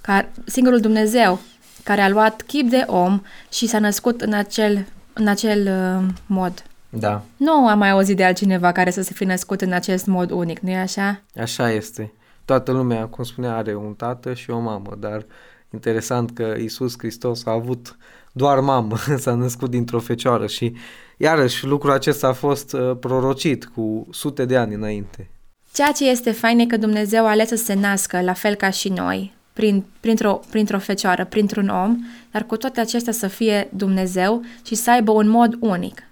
care, 0.00 0.32
singurul 0.44 0.80
Dumnezeu 0.80 1.40
care 1.84 2.00
a 2.00 2.08
luat 2.08 2.42
chip 2.42 2.68
de 2.68 2.84
om 2.86 3.22
și 3.52 3.66
s-a 3.66 3.78
născut 3.78 4.20
în 4.20 4.32
acel, 4.32 4.86
în 5.12 5.26
acel 5.26 5.60
uh, 5.60 6.14
mod. 6.26 6.64
Da. 6.90 7.22
Nu 7.36 7.52
am 7.52 7.78
mai 7.78 7.90
auzit 7.90 8.16
de 8.16 8.24
altcineva 8.24 8.72
care 8.72 8.90
să 8.90 9.02
se 9.02 9.12
fi 9.12 9.24
născut 9.24 9.60
în 9.60 9.72
acest 9.72 10.06
mod 10.06 10.30
unic, 10.30 10.58
nu-i 10.58 10.76
așa? 10.76 11.22
Așa 11.36 11.70
este. 11.70 12.12
Toată 12.44 12.72
lumea, 12.72 13.06
cum 13.06 13.24
spunea, 13.24 13.56
are 13.56 13.74
un 13.74 13.94
tată 13.94 14.34
și 14.34 14.50
o 14.50 14.58
mamă, 14.58 14.96
dar 14.98 15.26
interesant 15.74 16.30
că 16.30 16.54
Isus 16.58 16.94
Hristos 16.98 17.46
a 17.46 17.50
avut 17.50 17.96
doar 18.32 18.60
mamă, 18.60 18.96
s-a 19.18 19.34
născut 19.34 19.70
dintr-o 19.70 19.98
fecioară 19.98 20.46
și 20.46 20.74
iarăși 21.16 21.66
lucrul 21.66 21.92
acesta 21.92 22.28
a 22.28 22.32
fost 22.32 22.72
uh, 22.72 22.96
prorocit 23.00 23.64
cu 23.64 24.06
sute 24.10 24.44
de 24.44 24.56
ani 24.56 24.74
înainte. 24.74 25.30
Ceea 25.72 25.92
ce 25.92 26.08
este 26.08 26.30
fain 26.30 26.58
e 26.58 26.66
că 26.66 26.76
Dumnezeu 26.76 27.26
a 27.26 27.30
ales 27.30 27.48
să 27.48 27.56
se 27.56 27.74
nască, 27.74 28.20
la 28.20 28.32
fel 28.32 28.54
ca 28.54 28.70
și 28.70 28.88
noi, 28.88 29.32
prin, 29.52 29.84
printr-o, 30.00 30.40
printr-o 30.50 30.78
fecioară, 30.78 31.24
printr-un 31.24 31.68
om, 31.68 31.98
dar 32.30 32.44
cu 32.44 32.56
toate 32.56 32.80
acestea 32.80 33.12
să 33.12 33.26
fie 33.26 33.68
Dumnezeu 33.72 34.42
și 34.66 34.74
să 34.74 34.90
aibă 34.90 35.12
un 35.12 35.28
mod 35.28 35.56
unic. 35.60 36.02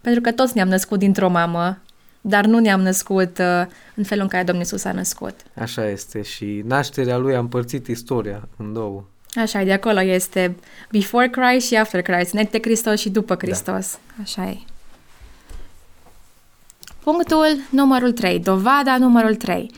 Pentru 0.00 0.20
că 0.20 0.32
toți 0.32 0.56
ne-am 0.56 0.68
născut 0.68 0.98
dintr-o 0.98 1.28
mamă, 1.28 1.78
dar 2.20 2.44
nu 2.44 2.58
ne-am 2.58 2.80
născut 2.80 3.38
uh, 3.38 3.66
în 3.94 4.04
felul 4.04 4.22
în 4.22 4.28
care 4.28 4.44
Domnul 4.44 4.64
Iisus 4.64 4.84
a 4.84 4.92
născut. 4.92 5.34
Așa 5.60 5.88
este 5.88 6.22
și 6.22 6.62
nașterea 6.66 7.16
lui 7.16 7.34
a 7.34 7.38
împărțit 7.38 7.86
istoria 7.86 8.48
în 8.56 8.72
două. 8.72 9.04
Așa, 9.34 9.62
de 9.62 9.72
acolo 9.72 10.02
este 10.02 10.56
before 10.90 11.28
Christ 11.28 11.66
și 11.66 11.76
after 11.76 12.02
Christ, 12.02 12.32
înainte 12.32 12.58
de 12.58 12.68
Hristos 12.68 13.00
și 13.00 13.10
după 13.10 13.34
da. 13.34 13.40
Hristos. 13.46 13.98
Da. 14.16 14.22
Așa 14.22 14.48
e. 14.48 14.58
Punctul 17.02 17.56
numărul 17.70 18.12
3, 18.12 18.38
dovada 18.38 18.96
numărul 18.98 19.34
3. 19.34 19.70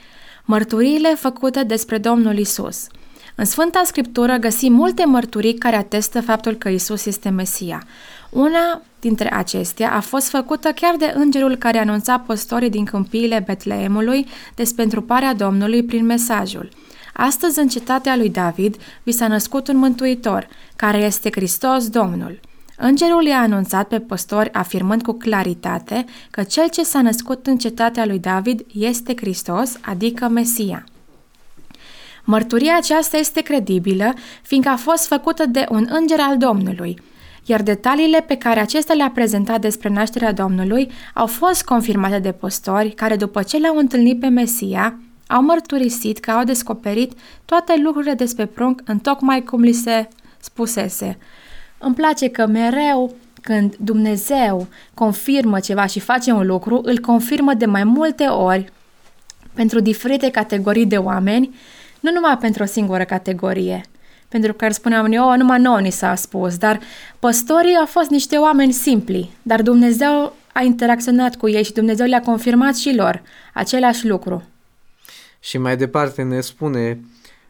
Mărturiile 0.45 1.15
făcute 1.15 1.63
despre 1.63 1.99
Domnul 1.99 2.39
Isus. 2.39 2.87
În 3.35 3.45
Sfânta 3.45 3.83
Scriptură 3.85 4.37
găsim 4.37 4.73
multe 4.73 5.05
mărturii 5.05 5.55
care 5.55 5.77
atestă 5.77 6.21
faptul 6.21 6.55
că 6.55 6.69
Isus 6.69 7.07
este 7.07 7.29
Mesia. 7.29 7.83
Una 8.31 8.83
dintre 9.01 9.35
acestea 9.35 9.93
a 9.93 10.01
fost 10.01 10.29
făcută 10.29 10.73
chiar 10.73 10.97
de 10.97 11.13
îngerul 11.17 11.57
care 11.57 11.79
anunța 11.79 12.19
păstorii 12.19 12.71
din 12.71 12.85
câmpiile 12.85 13.43
Betleemului 13.47 14.27
despre 14.55 14.83
întruparea 14.83 15.35
Domnului 15.35 15.83
prin 15.83 16.05
mesajul. 16.05 16.69
Astăzi, 17.13 17.59
în 17.59 17.69
cetatea 17.69 18.17
lui 18.17 18.29
David, 18.29 18.77
vi 19.03 19.13
s-a 19.13 19.29
născut 19.29 19.69
un 19.69 19.77
mântuitor, 19.77 20.49
care 20.77 20.99
este 20.99 21.29
Hristos 21.31 21.89
Domnul. 21.89 22.41
Îngerul 22.77 23.25
i-a 23.25 23.39
anunțat 23.39 23.89
pe 23.89 23.99
păstori 23.99 24.53
afirmând 24.53 25.03
cu 25.03 25.13
claritate 25.13 26.05
că 26.31 26.43
cel 26.43 26.69
ce 26.69 26.83
s-a 26.83 27.03
născut 27.03 27.47
în 27.47 27.59
cetatea 27.59 28.07
lui 28.07 28.19
David 28.19 28.61
este 28.73 29.13
Hristos, 29.17 29.77
adică 29.81 30.29
Mesia. 30.29 30.85
Mărturia 32.25 32.77
aceasta 32.77 33.17
este 33.17 33.41
credibilă, 33.41 34.15
fiindcă 34.43 34.71
a 34.71 34.77
fost 34.77 35.07
făcută 35.07 35.47
de 35.47 35.67
un 35.71 35.87
înger 35.91 36.21
al 36.21 36.37
Domnului– 36.37 36.99
iar 37.45 37.63
detaliile 37.63 38.21
pe 38.21 38.35
care 38.35 38.61
acesta 38.61 38.95
le-a 38.95 39.11
prezentat 39.11 39.61
despre 39.61 39.89
nașterea 39.89 40.33
Domnului 40.33 40.91
au 41.15 41.27
fost 41.27 41.65
confirmate 41.65 42.19
de 42.19 42.33
păstori 42.33 42.91
care, 42.91 43.17
după 43.17 43.43
ce 43.43 43.59
l-au 43.59 43.77
întâlnit 43.77 44.21
pe 44.21 44.29
Mesia, 44.29 44.99
au 45.27 45.43
mărturisit 45.43 46.19
că 46.19 46.31
au 46.31 46.45
descoperit 46.45 47.13
toate 47.45 47.81
lucrurile 47.83 48.15
despre 48.15 48.47
prunc 48.47 48.81
în 48.85 48.99
tocmai 48.99 49.43
cum 49.43 49.61
li 49.61 49.73
se 49.73 50.09
spusese. 50.41 51.19
Îmi 51.79 51.95
place 51.95 52.29
că 52.29 52.47
mereu 52.47 53.15
când 53.43 53.77
Dumnezeu 53.77 54.67
confirmă 54.95 55.61
ceva 55.61 55.87
și 55.87 56.01
face 56.01 56.33
un 56.33 56.47
lucru, 56.47 56.81
îl 56.85 56.99
confirmă 56.99 57.55
de 57.55 57.67
mai 57.67 57.85
multe 57.85 58.25
ori 58.25 58.73
pentru 59.55 59.81
diferite 59.81 60.31
categorii 60.31 60.87
de 60.87 60.97
oameni, 60.97 61.55
nu 62.01 62.11
numai 62.13 62.39
pentru 62.39 62.63
o 62.63 62.67
singură 62.67 63.05
categorie– 63.05 63.81
pentru 64.31 64.53
că 64.53 64.69
spuneam 64.71 65.13
eu, 65.13 65.29
oh, 65.29 65.37
numai 65.37 65.61
nouă 65.61 65.81
ni 65.81 65.91
s-a 65.91 66.15
spus, 66.15 66.57
dar 66.57 66.81
păstorii 67.19 67.77
au 67.77 67.87
fost 67.87 68.11
niște 68.11 68.37
oameni 68.37 68.73
simpli, 68.73 69.31
dar 69.43 69.63
Dumnezeu 69.63 70.37
a 70.53 70.63
interacționat 70.63 71.37
cu 71.37 71.49
ei 71.49 71.65
și 71.65 71.73
Dumnezeu 71.73 72.07
le-a 72.07 72.21
confirmat 72.21 72.77
și 72.77 72.95
lor 72.95 73.23
același 73.55 74.07
lucru. 74.07 74.43
Și 75.41 75.59
mai 75.59 75.77
departe 75.77 76.23
ne 76.23 76.41
spune 76.41 77.01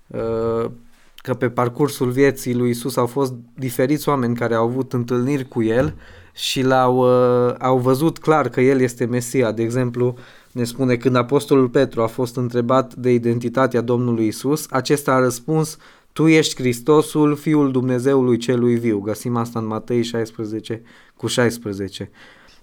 uh, 0.07 0.71
că 1.17 1.35
pe 1.35 1.51
parcursul 1.51 2.11
vieții 2.11 2.55
lui 2.55 2.71
Isus 2.71 2.97
au 2.97 3.07
fost 3.07 3.35
diferiți 3.55 4.09
oameni 4.09 4.37
care 4.37 4.55
au 4.55 4.67
avut 4.67 4.93
întâlniri 4.93 5.49
cu 5.49 5.63
el 5.63 5.95
și 6.35 6.63
l-au 6.63 6.97
uh, 6.97 7.55
au 7.59 7.79
văzut 7.79 8.19
clar 8.19 8.49
că 8.49 8.61
el 8.61 8.81
este 8.81 9.05
Mesia. 9.05 9.53
De 9.53 9.63
exemplu, 9.63 10.17
ne 10.53 10.65
spune 10.65 10.97
când 10.97 11.17
apostolul 11.17 11.69
Petru 11.69 12.03
a 12.03 12.07
fost 12.07 12.37
întrebat 12.37 12.95
de 12.95 13.13
identitatea 13.13 13.81
Domnului 13.81 14.27
Isus, 14.27 14.67
acesta 14.71 15.13
a 15.13 15.19
răspuns 15.19 15.77
tu 16.13 16.27
ești 16.27 16.61
Hristosul, 16.61 17.37
Fiul 17.37 17.71
Dumnezeului 17.71 18.37
celui 18.37 18.75
viu. 18.75 18.99
Găsim 18.99 19.37
asta 19.37 19.59
în 19.59 19.67
Matei 19.67 20.03
16 20.03 20.83
cu 21.17 21.27
16. 21.27 22.11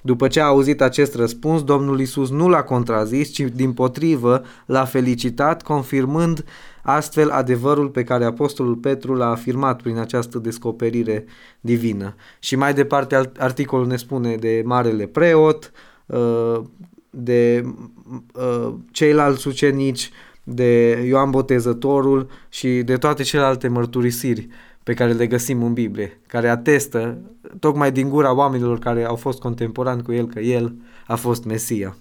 După 0.01 0.27
ce 0.27 0.39
a 0.39 0.46
auzit 0.46 0.82
acest 0.82 1.15
răspuns, 1.15 1.63
Domnul 1.63 2.00
Isus 2.00 2.29
nu 2.29 2.48
l-a 2.48 2.63
contrazis, 2.63 3.29
ci 3.29 3.39
din 3.39 3.74
potrivă 3.74 4.44
l-a 4.65 4.86
felicitat, 4.86 5.63
confirmând 5.63 6.46
astfel 6.84 7.29
adevărul 7.29 7.89
pe 7.89 8.03
care 8.03 8.25
Apostolul 8.25 8.75
Petru 8.75 9.13
l-a 9.13 9.29
afirmat 9.29 9.82
prin 9.82 9.98
această 9.98 10.38
descoperire 10.38 11.25
divină. 11.60 12.15
Și 12.39 12.56
mai 12.56 12.74
departe 12.74 13.32
articolul 13.38 13.88
ne 13.88 13.96
spune 13.96 14.36
de 14.36 14.62
Marele 14.65 15.06
Preot, 15.06 15.72
uh, 16.06 16.62
de 17.19 17.63
uh, 18.33 18.74
ceilalți 18.91 19.47
ucenici, 19.47 20.09
de 20.43 21.03
Ioan 21.07 21.29
Botezătorul 21.29 22.29
și 22.50 22.67
de 22.67 22.97
toate 22.97 23.24
celelalte 23.24 23.67
mărturisiri 23.67 24.47
pe 24.83 24.93
care 24.93 25.12
le 25.12 25.27
găsim 25.27 25.63
în 25.63 25.74
Biblie, 25.74 26.21
care 26.27 26.50
atestă 26.50 27.17
tocmai 27.59 27.91
din 27.91 28.09
gura 28.09 28.36
oamenilor 28.36 28.79
care 28.79 29.03
au 29.03 29.15
fost 29.15 29.39
contemporani 29.39 30.03
cu 30.03 30.12
el 30.12 30.27
că 30.27 30.39
el 30.39 30.75
a 31.07 31.15
fost 31.15 31.43
Mesia. 31.45 31.97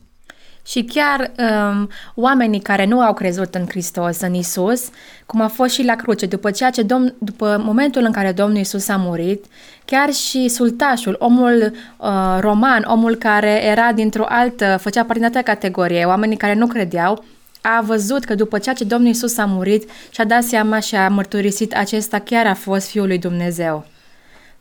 Și 0.66 0.82
chiar 0.82 1.30
um, 1.38 1.88
oamenii 2.14 2.61
care 2.61 2.87
nu 2.87 3.00
au 3.00 3.14
crezut 3.14 3.54
în 3.54 3.66
Hristos, 3.68 4.20
în 4.20 4.35
Isus, 4.35 4.88
cum 5.26 5.40
a 5.40 5.49
fost 5.49 5.75
și 5.75 5.85
la 5.85 5.94
cruce, 5.94 6.26
după, 6.26 6.50
ceea 6.50 6.70
ce 6.70 6.82
domn, 6.82 7.14
după 7.18 7.62
momentul 7.64 8.02
în 8.02 8.12
care 8.12 8.32
Domnul 8.32 8.58
Isus 8.58 8.88
a 8.88 8.96
murit, 8.96 9.44
chiar 9.85 10.12
și 10.12 10.49
sultașul, 10.49 11.16
omul 11.18 11.73
uh, 11.96 12.37
roman, 12.40 12.85
omul 12.88 13.16
care 13.16 13.64
era 13.64 13.92
dintr-o 13.92 14.25
altă, 14.28 14.78
făcea 14.80 15.00
parte 15.00 15.14
din 15.14 15.25
altă 15.25 15.40
categorie, 15.40 16.04
oamenii 16.04 16.37
care 16.37 16.54
nu 16.54 16.66
credeau, 16.66 17.25
a 17.61 17.80
văzut 17.80 18.25
că 18.25 18.35
după 18.35 18.58
ceea 18.58 18.75
ce 18.75 18.85
Domnul 18.85 19.11
Isus 19.11 19.38
a 19.38 19.44
murit 19.44 19.90
și-a 20.11 20.25
dat 20.25 20.42
seama 20.42 20.80
și 20.80 20.94
a 20.94 21.08
mărturisit 21.08 21.75
acesta 21.75 22.18
chiar 22.18 22.46
a 22.46 22.54
fost 22.54 22.88
Fiul 22.88 23.06
lui 23.06 23.18
Dumnezeu. 23.18 23.87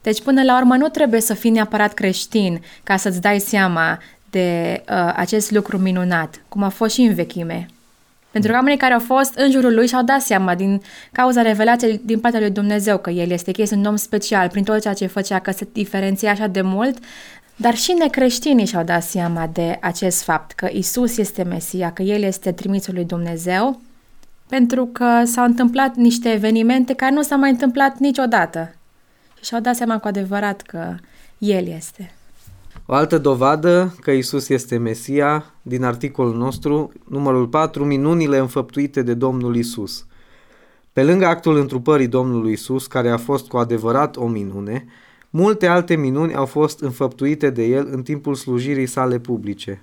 Deci 0.01 0.21
până 0.21 0.43
la 0.43 0.57
urmă 0.57 0.75
nu 0.75 0.87
trebuie 0.87 1.21
să 1.21 1.33
fii 1.33 1.49
neapărat 1.49 1.93
creștin 1.93 2.63
ca 2.83 2.97
să-ți 2.97 3.21
dai 3.21 3.39
seama 3.39 3.99
de 4.35 4.83
uh, 4.89 5.11
acest 5.15 5.51
lucru 5.51 5.77
minunat, 5.77 6.41
cum 6.49 6.63
a 6.63 6.69
fost 6.69 6.93
și 6.93 7.01
în 7.01 7.13
vechime. 7.13 7.65
Pentru 8.31 8.51
că 8.51 8.57
oamenii 8.57 8.79
care 8.79 8.93
au 8.93 8.99
fost 8.99 9.33
în 9.35 9.51
jurul 9.51 9.73
lui 9.73 9.87
și-au 9.87 10.03
dat 10.03 10.21
seama 10.21 10.55
din 10.55 10.81
cauza 11.11 11.41
revelației 11.41 12.01
din 12.03 12.19
partea 12.19 12.39
lui 12.39 12.49
Dumnezeu 12.49 12.97
că 12.97 13.09
el 13.09 13.31
este, 13.31 13.51
că 13.51 13.61
este 13.61 13.75
un 13.75 13.85
om 13.85 13.95
special 13.95 14.49
prin 14.49 14.63
tot 14.63 14.81
ceea 14.81 14.93
ce 14.93 15.05
făcea, 15.05 15.39
că 15.39 15.51
se 15.51 15.67
diferenția 15.71 16.31
așa 16.31 16.47
de 16.47 16.61
mult, 16.61 16.97
dar 17.55 17.75
și 17.75 17.91
necreștinii 17.91 18.65
și-au 18.65 18.83
dat 18.83 19.03
seama 19.03 19.49
de 19.53 19.77
acest 19.81 20.23
fapt, 20.23 20.51
că 20.51 20.69
Isus 20.71 21.17
este 21.17 21.43
Mesia, 21.43 21.91
că 21.91 22.01
El 22.01 22.21
este 22.21 22.51
trimisul 22.51 22.93
lui 22.93 23.05
Dumnezeu, 23.05 23.81
pentru 24.47 24.85
că 24.85 25.21
s-au 25.25 25.45
întâmplat 25.45 25.95
niște 25.95 26.31
evenimente 26.31 26.93
care 26.93 27.13
nu 27.13 27.21
s-au 27.21 27.37
mai 27.39 27.49
întâmplat 27.49 27.97
niciodată. 27.97 28.75
Și 29.37 29.43
și-au 29.45 29.61
dat 29.61 29.75
seama 29.75 29.97
cu 29.99 30.07
adevărat 30.07 30.61
că 30.61 30.95
El 31.37 31.67
este. 31.67 32.14
O 32.87 32.93
altă 32.93 33.17
dovadă 33.17 33.95
că 34.01 34.11
Isus 34.11 34.49
este 34.49 34.77
Mesia, 34.77 35.53
din 35.61 35.83
articolul 35.83 36.35
nostru, 36.35 36.91
numărul 37.09 37.47
4, 37.47 37.85
minunile 37.85 38.37
înfăptuite 38.37 39.01
de 39.01 39.13
Domnul 39.13 39.55
Isus. 39.55 40.05
Pe 40.93 41.03
lângă 41.03 41.25
actul 41.25 41.57
întrupării 41.57 42.07
Domnului 42.07 42.51
Isus, 42.51 42.87
care 42.87 43.09
a 43.09 43.17
fost 43.17 43.47
cu 43.47 43.57
adevărat 43.57 44.15
o 44.15 44.27
minune, 44.27 44.85
multe 45.29 45.67
alte 45.67 45.95
minuni 45.95 46.35
au 46.35 46.45
fost 46.45 46.81
înfăptuite 46.81 47.49
de 47.49 47.63
el 47.63 47.87
în 47.91 48.03
timpul 48.03 48.35
slujirii 48.35 48.85
sale 48.85 49.19
publice. 49.19 49.81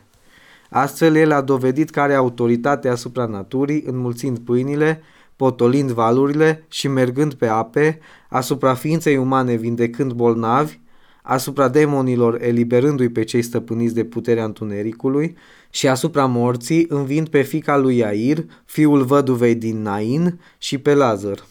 Astfel, 0.71 1.17
el 1.17 1.33
a 1.33 1.41
dovedit 1.41 1.91
că 1.91 2.01
are 2.01 2.15
autoritate 2.15 2.89
asupra 2.89 3.27
naturii, 3.27 3.85
înmulțind 3.87 4.39
pâinile, 4.39 5.03
potolind 5.37 5.91
valurile 5.91 6.65
și 6.69 6.89
mergând 6.89 7.35
pe 7.35 7.47
ape, 7.47 7.99
asupra 8.29 8.75
ființei 8.75 9.17
umane 9.17 9.55
vindecând 9.55 10.13
bolnavi, 10.13 10.81
asupra 11.23 11.69
demonilor 11.69 12.43
eliberându-i 12.43 13.09
pe 13.09 13.25
cei 13.25 13.43
stăpâniți 13.43 13.95
de 13.95 14.05
puterea 14.05 14.45
întunericului 14.45 15.37
și 15.71 15.89
asupra 15.89 16.27
morții 16.27 16.87
învind 16.89 17.29
pe 17.29 17.43
fica 17.43 17.77
lui 17.77 17.97
Iair, 17.97 18.45
fiul 18.65 19.05
văduvei 19.05 19.55
din 19.55 19.83
Nain 19.83 20.41
și 20.59 20.79
pe 20.79 20.95
Lazar. 20.95 21.45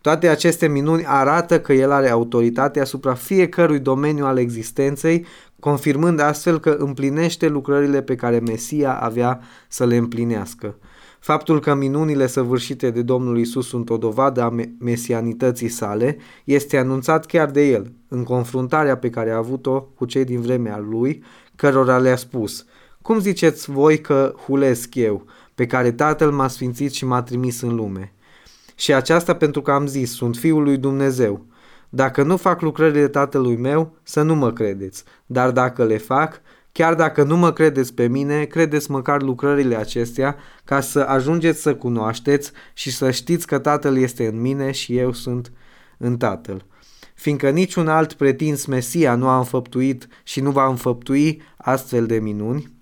Toate 0.00 0.28
aceste 0.28 0.68
minuni 0.68 1.04
arată 1.06 1.60
că 1.60 1.72
el 1.72 1.90
are 1.90 2.08
autoritate 2.08 2.80
asupra 2.80 3.14
fiecărui 3.14 3.78
domeniu 3.78 4.24
al 4.24 4.38
existenței, 4.38 5.26
confirmând 5.58 6.20
astfel 6.20 6.60
că 6.60 6.70
împlinește 6.70 7.48
lucrările 7.48 8.02
pe 8.02 8.14
care 8.14 8.38
Mesia 8.38 8.94
avea 8.94 9.40
să 9.68 9.86
le 9.86 9.96
împlinească. 9.96 10.76
Faptul 11.20 11.60
că 11.60 11.74
minunile 11.74 12.26
săvârșite 12.26 12.90
de 12.90 13.02
Domnul 13.02 13.38
Isus 13.38 13.68
sunt 13.68 13.90
o 13.90 13.96
dovadă 13.96 14.42
a 14.42 14.54
mesianității 14.78 15.68
sale 15.68 16.16
este 16.44 16.76
anunțat 16.76 17.26
chiar 17.26 17.50
de 17.50 17.68
el, 17.68 17.92
în 18.08 18.24
confruntarea 18.24 18.96
pe 18.96 19.10
care 19.10 19.30
a 19.30 19.36
avut-o 19.36 19.80
cu 19.80 20.04
cei 20.04 20.24
din 20.24 20.40
vremea 20.40 20.78
lui, 20.78 21.22
cărora 21.56 21.98
le-a 21.98 22.16
spus, 22.16 22.64
Cum 23.02 23.18
ziceți 23.18 23.70
voi 23.70 24.00
că 24.00 24.34
hulesc 24.46 24.94
eu, 24.94 25.24
pe 25.54 25.66
care 25.66 25.92
Tatăl 25.92 26.30
m-a 26.30 26.48
sfințit 26.48 26.92
și 26.92 27.04
m-a 27.04 27.22
trimis 27.22 27.60
în 27.60 27.74
lume? 27.74 28.12
Și 28.74 28.92
aceasta 28.92 29.34
pentru 29.34 29.62
că 29.62 29.70
am 29.70 29.86
zis, 29.86 30.12
sunt 30.12 30.36
Fiul 30.36 30.62
lui 30.62 30.76
Dumnezeu. 30.76 31.44
Dacă 31.88 32.22
nu 32.22 32.36
fac 32.36 32.60
lucrările 32.60 33.08
Tatălui 33.08 33.56
meu, 33.56 33.96
să 34.02 34.22
nu 34.22 34.34
mă 34.34 34.52
credeți, 34.52 35.04
dar 35.26 35.50
dacă 35.50 35.84
le 35.84 35.96
fac, 35.96 36.40
Chiar 36.72 36.94
dacă 36.94 37.22
nu 37.22 37.36
mă 37.36 37.52
credeți 37.52 37.94
pe 37.94 38.08
mine, 38.08 38.44
credeți 38.44 38.90
măcar 38.90 39.22
lucrările 39.22 39.76
acestea 39.76 40.36
ca 40.64 40.80
să 40.80 41.00
ajungeți 41.00 41.60
să 41.62 41.74
cunoașteți 41.74 42.52
și 42.74 42.90
să 42.90 43.10
știți 43.10 43.46
că 43.46 43.58
Tatăl 43.58 43.96
este 43.96 44.26
în 44.26 44.40
mine 44.40 44.70
și 44.70 44.96
eu 44.96 45.12
sunt 45.12 45.52
în 45.98 46.16
Tatăl. 46.16 46.64
Fiindcă 47.14 47.50
niciun 47.50 47.88
alt 47.88 48.12
pretins 48.12 48.64
Mesia 48.64 49.14
nu 49.14 49.28
a 49.28 49.38
înfăptuit 49.38 50.08
și 50.22 50.40
nu 50.40 50.50
va 50.50 50.66
înfăptui 50.66 51.42
astfel 51.56 52.06
de 52.06 52.18
minuni, 52.18 52.80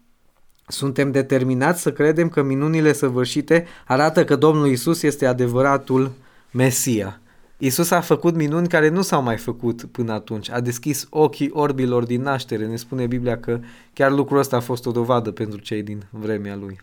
suntem 0.68 1.10
determinați 1.10 1.82
să 1.82 1.92
credem 1.92 2.28
că 2.28 2.42
minunile 2.42 2.92
săvârșite 2.92 3.66
arată 3.86 4.24
că 4.24 4.36
Domnul 4.36 4.68
Isus 4.68 5.02
este 5.02 5.26
adevăratul 5.26 6.12
Mesia. 6.50 7.20
Isus 7.60 7.90
a 7.90 8.00
făcut 8.00 8.34
minuni 8.34 8.68
care 8.68 8.88
nu 8.88 9.02
s-au 9.02 9.22
mai 9.22 9.36
făcut 9.36 9.84
până 9.84 10.12
atunci. 10.12 10.50
A 10.50 10.60
deschis 10.60 11.06
ochii 11.10 11.50
orbilor 11.50 12.04
din 12.04 12.22
naștere. 12.22 12.66
Ne 12.66 12.76
spune 12.76 13.06
Biblia 13.06 13.38
că 13.38 13.60
chiar 13.92 14.10
lucrul 14.10 14.38
ăsta 14.38 14.56
a 14.56 14.60
fost 14.60 14.86
o 14.86 14.90
dovadă 14.90 15.30
pentru 15.30 15.60
cei 15.60 15.82
din 15.82 16.06
vremea 16.10 16.56
lui. 16.56 16.80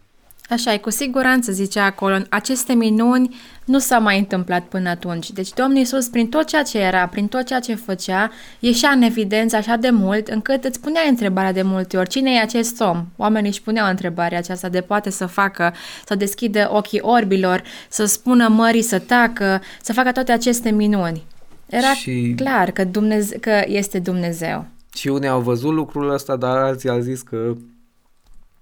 Așa 0.50 0.74
e, 0.74 0.78
cu 0.78 0.90
siguranță 0.90 1.52
zicea 1.52 1.86
acolo, 1.86 2.18
aceste 2.30 2.74
minuni 2.74 3.36
nu 3.66 3.80
s-au 3.80 4.02
mai 4.02 4.20
întâmplat 4.20 4.64
până 4.64 4.90
atunci. 4.90 5.32
Deci 5.32 5.54
Domnul 5.54 5.78
Iisus, 5.78 6.08
prin 6.08 6.30
tot 6.30 6.48
ceea 6.48 6.64
ce 6.64 6.80
era, 6.80 7.08
prin 7.08 7.28
tot 7.28 7.46
ceea 7.46 7.60
ce 7.60 7.76
făcea, 7.76 8.32
ieșea 8.60 8.90
în 8.90 9.02
evidență 9.02 9.56
așa 9.56 9.76
de 9.76 9.90
mult, 9.90 10.28
încât 10.28 10.64
îți 10.64 10.80
punea 10.80 11.02
întrebarea 11.10 11.52
de 11.52 11.62
multe 11.62 11.98
ori, 11.98 12.10
cine 12.10 12.32
e 12.32 12.40
acest 12.40 12.82
om? 12.82 13.06
Oamenii 13.16 13.50
își 13.50 13.62
puneau 13.62 13.90
întrebarea 13.90 14.38
aceasta 14.38 14.70
de 14.70 14.82
poate 14.82 15.10
să 15.10 15.26
facă, 15.26 15.74
să 16.06 16.16
deschidă 16.16 16.70
ochii 16.72 17.00
orbilor, 17.02 17.64
să 17.90 18.06
spună 18.06 18.48
mării 18.48 18.82
să 18.82 19.00
tacă, 19.00 19.62
să 19.82 19.94
facă 19.94 20.12
toate 20.12 20.32
aceste 20.32 20.70
minuni. 20.70 21.24
Era 21.66 21.94
și... 21.94 22.34
clar 22.36 22.72
că, 22.72 22.84
Dumneze- 22.84 23.40
că 23.40 23.64
este 23.66 24.00
Dumnezeu. 24.00 24.66
Și 24.96 25.08
unii 25.08 25.28
au 25.28 25.42
văzut 25.42 25.74
lucrul 25.74 26.10
ăsta, 26.14 26.36
dar 26.36 26.58
alții 26.58 26.90
au 26.90 27.00
zis 27.00 27.22
că, 27.22 27.54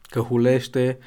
că 0.10 0.20
hulește, 0.20 0.98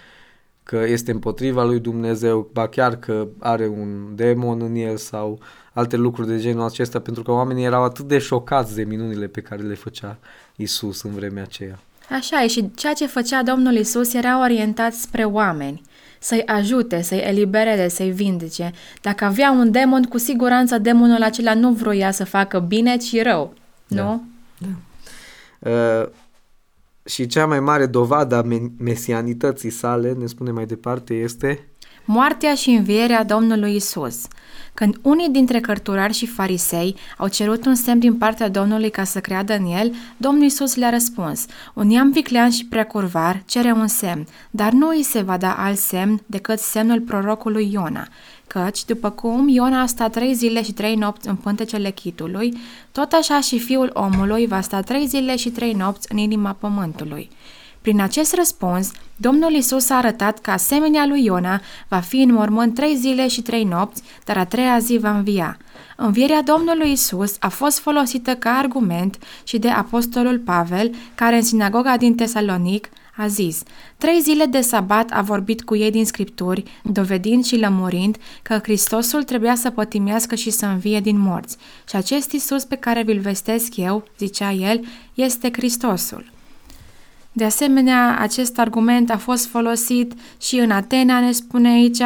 că 0.67 0.85
este 0.87 1.11
împotriva 1.11 1.65
lui 1.65 1.79
Dumnezeu, 1.79 2.51
ba 2.53 2.69
chiar 2.69 2.97
că 2.97 3.27
are 3.39 3.67
un 3.67 4.15
demon 4.15 4.61
în 4.61 4.75
el 4.75 4.97
sau 4.97 5.39
alte 5.73 5.97
lucruri 5.97 6.29
de 6.29 6.39
genul 6.39 6.65
acesta, 6.65 7.01
pentru 7.01 7.23
că 7.23 7.31
oamenii 7.31 7.65
erau 7.65 7.85
atât 7.85 8.05
de 8.05 8.19
șocați 8.19 8.75
de 8.75 8.83
minunile 8.83 9.27
pe 9.27 9.41
care 9.41 9.63
le 9.63 9.75
făcea 9.75 10.19
Isus 10.57 11.03
în 11.03 11.15
vremea 11.15 11.43
aceea. 11.43 11.79
Așa 12.11 12.43
e 12.43 12.47
și 12.47 12.71
ceea 12.75 12.93
ce 12.93 13.07
făcea 13.07 13.43
Domnul 13.43 13.75
Isus 13.75 14.15
era 14.15 14.41
orientat 14.41 14.93
spre 14.93 15.25
oameni, 15.25 15.83
să-i 16.19 16.43
ajute, 16.47 17.03
să-i 17.03 17.19
elibereze, 17.27 17.89
să-i 17.89 18.11
vindece. 18.11 18.73
Dacă 19.03 19.25
avea 19.25 19.51
un 19.51 19.71
demon, 19.71 20.03
cu 20.03 20.19
siguranță 20.19 20.79
demonul 20.79 21.23
acela 21.23 21.55
nu 21.55 21.73
vroia 21.73 22.11
să 22.11 22.25
facă 22.25 22.59
bine, 22.59 22.97
ci 22.97 23.23
rău, 23.23 23.55
da. 23.87 24.03
nu? 24.03 24.25
Da. 24.59 24.69
Uh, 25.71 26.09
și 27.07 27.27
cea 27.27 27.47
mai 27.47 27.61
mare 27.61 27.87
dovadă 27.87 28.37
a 28.37 28.43
mesianității 28.79 29.71
sale, 29.71 30.13
ne 30.13 30.27
spune 30.27 30.51
mai 30.51 30.67
departe, 30.67 31.15
este 31.15 31.69
moartea 32.07 32.55
și 32.55 32.71
învierea 32.71 33.25
Domnului 33.25 33.75
Isus. 33.75 34.27
Când 34.75 34.97
unii 35.03 35.29
dintre 35.29 35.61
cărturari 35.61 36.13
și 36.13 36.27
farisei 36.27 36.97
au 37.17 37.29
cerut 37.29 37.67
un 37.67 37.75
semn 37.75 37.99
din 37.99 38.15
partea 38.15 38.49
Domnului 38.49 38.91
ca 38.91 39.05
să 39.05 39.21
creadă 39.21 39.57
în 39.57 39.65
el, 39.65 39.95
Domnul 40.17 40.45
Isus 40.45 40.75
le-a 40.75 40.91
răspuns, 40.91 41.47
un 41.75 41.87
neam 41.87 42.11
viclean 42.11 42.51
și 42.51 42.67
preacurvar 42.67 43.43
cere 43.47 43.73
un 43.73 43.87
semn, 43.87 44.27
dar 44.51 44.73
nu 44.73 44.89
îi 44.89 45.03
se 45.03 45.21
va 45.21 45.37
da 45.37 45.55
alt 45.59 45.79
semn 45.79 46.21
decât 46.27 46.59
semnul 46.59 47.01
prorocului 47.01 47.73
Iona. 47.73 48.09
Căci, 48.47 48.85
după 48.85 49.11
cum 49.11 49.49
Iona 49.49 49.81
a 49.81 49.87
stat 49.87 50.13
trei 50.13 50.35
zile 50.35 50.63
și 50.63 50.73
trei 50.73 50.95
nopți 50.95 51.29
în 51.29 51.37
pântecele 51.37 51.91
chitului, 51.91 52.59
tot 52.93 53.13
așa 53.13 53.41
și 53.41 53.59
fiul 53.59 53.91
omului 53.93 54.47
va 54.47 54.61
sta 54.61 54.81
trei 54.81 55.07
zile 55.07 55.37
și 55.37 55.51
trei 55.51 55.73
nopți 55.73 56.13
în 56.13 56.19
inima 56.19 56.53
pământului. 56.53 57.31
Prin 57.81 58.01
acest 58.01 58.35
răspuns, 58.35 58.91
Domnul 59.17 59.53
Isus 59.53 59.91
a 59.91 59.97
arătat 59.97 60.39
că 60.39 60.51
asemenea 60.51 61.07
lui 61.07 61.25
Iona 61.25 61.61
va 61.89 61.99
fi 61.99 62.17
în 62.17 62.33
mormânt 62.33 62.75
trei 62.75 62.97
zile 62.97 63.29
și 63.29 63.43
trei 63.43 63.65
nopți, 63.65 64.03
dar 64.25 64.37
a 64.37 64.45
treia 64.45 64.79
zi 64.79 64.97
va 64.99 65.17
învia. 65.17 65.59
Învierea 65.97 66.43
Domnului 66.43 66.91
Isus 66.91 67.37
a 67.41 67.49
fost 67.49 67.79
folosită 67.79 68.35
ca 68.35 68.51
argument 68.51 69.19
și 69.45 69.59
de 69.59 69.69
apostolul 69.69 70.39
Pavel, 70.39 70.95
care 71.15 71.37
în 71.37 71.43
sinagoga 71.43 71.97
din 71.97 72.15
Tesalonic 72.15 72.89
a 73.17 73.27
zis, 73.27 73.63
trei 73.97 74.21
zile 74.21 74.45
de 74.45 74.61
sabat 74.61 75.11
a 75.13 75.23
vorbit 75.23 75.63
cu 75.63 75.77
ei 75.77 75.91
din 75.91 76.05
scripturi, 76.05 76.63
dovedind 76.83 77.45
și 77.45 77.59
lămurind 77.59 78.17
că 78.43 78.59
Hristosul 78.63 79.23
trebuia 79.23 79.55
să 79.55 79.71
pătimească 79.71 80.35
și 80.35 80.51
să 80.51 80.67
învie 80.67 81.01
din 81.01 81.19
morți. 81.19 81.57
Și 81.89 81.97
acest 81.97 82.33
Isus 82.33 82.65
pe 82.65 82.77
care 82.77 83.03
vi-l 83.03 83.21
vestesc 83.21 83.77
eu, 83.77 84.05
zicea 84.19 84.53
el, 84.53 84.85
este 85.15 85.49
Hristosul. 85.53 86.35
De 87.33 87.45
asemenea, 87.45 88.19
acest 88.21 88.59
argument 88.59 89.11
a 89.11 89.17
fost 89.17 89.47
folosit 89.47 90.13
și 90.41 90.57
în 90.57 90.71
Atena, 90.71 91.21
ne 91.21 91.33
spune 91.33 91.69
aici, 91.69 92.03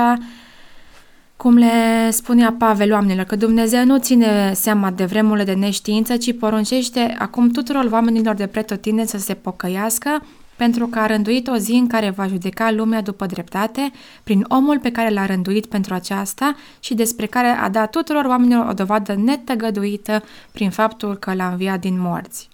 cum 1.37 1.57
le 1.57 2.11
spunea 2.11 2.55
Pavel 2.59 2.93
oamenilor, 2.93 3.25
că 3.25 3.37
Dumnezeu 3.37 3.85
nu 3.85 3.99
ține 3.99 4.53
seama 4.55 4.91
de 4.91 5.05
vremurile 5.05 5.45
de 5.45 5.53
neștiință, 5.53 6.17
ci 6.17 6.39
poruncește 6.39 7.17
acum 7.19 7.49
tuturor 7.49 7.89
oamenilor 7.91 8.35
de 8.35 8.47
pretotine 8.47 9.07
să 9.07 9.19
se 9.19 9.35
pocăiască, 9.35 10.23
pentru 10.61 10.87
că 10.87 10.99
a 10.99 11.07
rânduit 11.07 11.49
o 11.49 11.57
zi 11.57 11.73
în 11.73 11.87
care 11.87 12.11
va 12.11 12.27
judeca 12.27 12.71
lumea 12.71 13.01
după 13.03 13.27
dreptate, 13.27 13.91
prin 14.23 14.45
omul 14.49 14.79
pe 14.79 14.91
care 14.91 15.11
l-a 15.11 15.27
rânduit 15.27 15.67
pentru 15.67 15.95
aceasta 15.95 16.57
și 16.81 16.95
despre 16.95 17.27
care 17.27 17.47
a 17.47 17.69
dat 17.69 17.91
tuturor 17.91 18.25
oamenilor 18.25 18.67
o 18.69 18.73
dovadă 18.73 19.15
netăgăduită 19.15 20.23
prin 20.53 20.71
faptul 20.71 21.17
că 21.17 21.35
l-a 21.35 21.49
înviat 21.49 21.81
din 21.81 22.01
morți. 22.01 22.49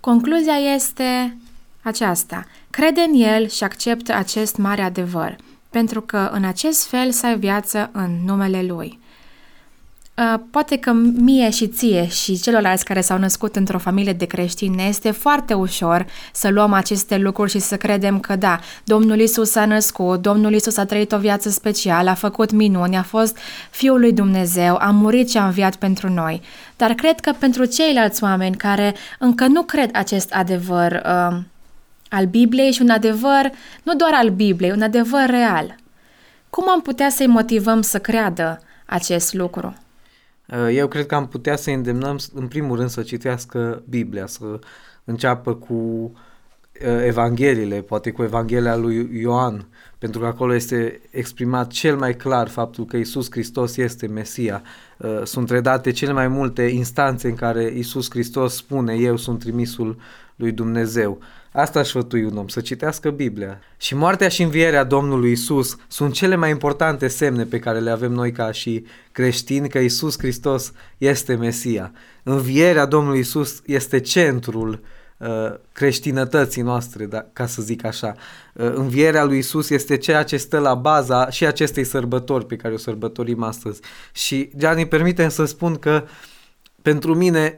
Concluzia 0.00 0.56
este 0.74 1.36
aceasta. 1.82 2.44
Crede 2.70 3.00
în 3.00 3.20
el 3.20 3.48
și 3.48 3.64
acceptă 3.64 4.14
acest 4.14 4.56
mare 4.56 4.82
adevăr, 4.82 5.36
pentru 5.70 6.00
că 6.00 6.30
în 6.32 6.44
acest 6.44 6.86
fel 6.86 7.10
să 7.10 7.26
ai 7.26 7.38
viață 7.38 7.90
în 7.92 8.10
numele 8.24 8.62
lui. 8.62 8.98
Uh, 10.18 10.40
poate 10.50 10.76
că 10.76 10.92
mie 11.14 11.50
și 11.50 11.66
ție 11.68 12.08
și 12.08 12.40
celorlalți 12.40 12.84
care 12.84 13.00
s-au 13.00 13.18
născut 13.18 13.56
într-o 13.56 13.78
familie 13.78 14.12
de 14.12 14.24
creștini 14.24 14.74
ne 14.74 14.82
este 14.82 15.10
foarte 15.10 15.54
ușor 15.54 16.06
să 16.32 16.48
luăm 16.48 16.72
aceste 16.72 17.18
lucruri 17.18 17.50
și 17.50 17.58
să 17.58 17.76
credem 17.76 18.20
că 18.20 18.36
da, 18.36 18.60
Domnul 18.84 19.20
Isus 19.20 19.54
a 19.54 19.64
născut, 19.64 20.22
Domnul 20.22 20.52
Isus 20.52 20.76
a 20.76 20.84
trăit 20.84 21.12
o 21.12 21.18
viață 21.18 21.48
specială, 21.48 22.10
a 22.10 22.14
făcut 22.14 22.52
minuni, 22.52 22.96
a 22.96 23.02
fost 23.02 23.38
Fiul 23.70 24.00
lui 24.00 24.12
Dumnezeu, 24.12 24.76
a 24.80 24.90
murit 24.90 25.30
și 25.30 25.36
a 25.36 25.44
înviat 25.44 25.76
pentru 25.76 26.12
noi. 26.12 26.42
Dar 26.76 26.92
cred 26.92 27.20
că 27.20 27.32
pentru 27.38 27.64
ceilalți 27.64 28.22
oameni 28.22 28.56
care 28.56 28.94
încă 29.18 29.46
nu 29.46 29.62
cred 29.62 29.90
acest 29.92 30.32
adevăr 30.32 30.92
uh, 30.92 31.36
al 32.08 32.24
Bibliei 32.26 32.72
și 32.72 32.82
un 32.82 32.90
adevăr, 32.90 33.50
nu 33.82 33.94
doar 33.94 34.12
al 34.14 34.28
Bibliei, 34.28 34.72
un 34.72 34.82
adevăr 34.82 35.26
real, 35.26 35.76
cum 36.50 36.70
am 36.70 36.80
putea 36.80 37.08
să-i 37.08 37.26
motivăm 37.26 37.82
să 37.82 37.98
creadă 37.98 38.62
acest 38.86 39.34
lucru? 39.34 39.76
Uh, 40.52 40.68
eu 40.72 40.88
cred 40.88 41.06
că 41.06 41.14
am 41.14 41.28
putea 41.28 41.56
să 41.56 41.70
îndemnăm, 41.70 42.18
în 42.34 42.48
primul 42.48 42.76
rând, 42.76 42.90
să 42.90 43.02
citească 43.02 43.82
Biblia, 43.88 44.26
să 44.26 44.58
înceapă 45.04 45.54
cu 45.54 45.74
uh, 45.74 46.12
Evangheliile, 47.04 47.80
poate 47.80 48.10
cu 48.10 48.22
Evanghelia 48.22 48.76
lui 48.76 49.20
Ioan, 49.20 49.66
pentru 49.98 50.20
că 50.20 50.26
acolo 50.26 50.54
este 50.54 51.00
exprimat 51.10 51.70
cel 51.70 51.96
mai 51.96 52.16
clar 52.16 52.48
faptul 52.48 52.84
că 52.84 52.96
Isus 52.96 53.30
Hristos 53.30 53.76
este 53.76 54.06
Mesia. 54.06 54.62
Uh, 54.96 55.20
sunt 55.24 55.50
redate 55.50 55.90
cele 55.90 56.12
mai 56.12 56.28
multe 56.28 56.62
instanțe 56.62 57.28
în 57.28 57.34
care 57.34 57.72
Isus 57.76 58.10
Hristos 58.10 58.54
spune, 58.54 58.94
eu 58.94 59.16
sunt 59.16 59.38
trimisul 59.38 59.98
lui 60.36 60.52
Dumnezeu. 60.52 61.18
Asta 61.52 61.78
aș 61.78 61.88
sfătui 61.88 62.24
un 62.24 62.36
om, 62.36 62.48
să 62.48 62.60
citească 62.60 63.10
Biblia. 63.10 63.60
Și 63.76 63.94
moartea 63.94 64.28
și 64.28 64.42
învierea 64.42 64.84
Domnului 64.84 65.30
Isus 65.30 65.76
sunt 65.88 66.12
cele 66.12 66.36
mai 66.36 66.50
importante 66.50 67.08
semne 67.08 67.44
pe 67.44 67.58
care 67.58 67.78
le 67.78 67.90
avem 67.90 68.12
noi 68.12 68.32
ca 68.32 68.52
și 68.52 68.84
creștini, 69.12 69.68
că 69.68 69.78
Isus 69.78 70.18
Hristos 70.18 70.72
este 70.98 71.34
Mesia. 71.34 71.92
Învierea 72.22 72.86
Domnului 72.86 73.18
Isus 73.18 73.62
este 73.66 74.00
centrul 74.00 74.82
uh, 75.16 75.28
creștinătății 75.72 76.62
noastre, 76.62 77.06
da, 77.06 77.26
ca 77.32 77.46
să 77.46 77.62
zic 77.62 77.84
așa. 77.84 78.14
Uh, 78.54 78.72
învierea 78.74 79.24
lui 79.24 79.38
Isus 79.38 79.70
este 79.70 79.96
ceea 79.96 80.22
ce 80.22 80.36
stă 80.36 80.58
la 80.58 80.74
baza 80.74 81.30
și 81.30 81.46
acestei 81.46 81.84
sărbători 81.84 82.46
pe 82.46 82.56
care 82.56 82.74
o 82.74 82.78
sărbătorim 82.78 83.42
astăzi. 83.42 83.80
Și, 84.12 84.50
Gianni, 84.56 84.86
permite 84.86 85.28
să 85.28 85.44
spun 85.44 85.76
că 85.76 86.04
pentru 86.82 87.14
mine 87.14 87.54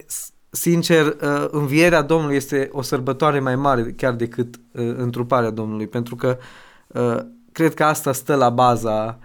sincer, 0.50 1.06
uh, 1.06 1.46
învierea 1.50 2.02
Domnului 2.02 2.36
este 2.36 2.68
o 2.72 2.82
sărbătoare 2.82 3.40
mai 3.40 3.56
mare 3.56 3.82
chiar 3.82 4.12
decât 4.14 4.54
uh, 4.56 4.94
întruparea 4.96 5.50
Domnului, 5.50 5.86
pentru 5.86 6.16
că 6.16 6.38
uh, 6.86 7.18
cred 7.52 7.74
că 7.74 7.84
asta 7.84 8.12
stă 8.12 8.34
la 8.34 8.48
baza 8.48 9.18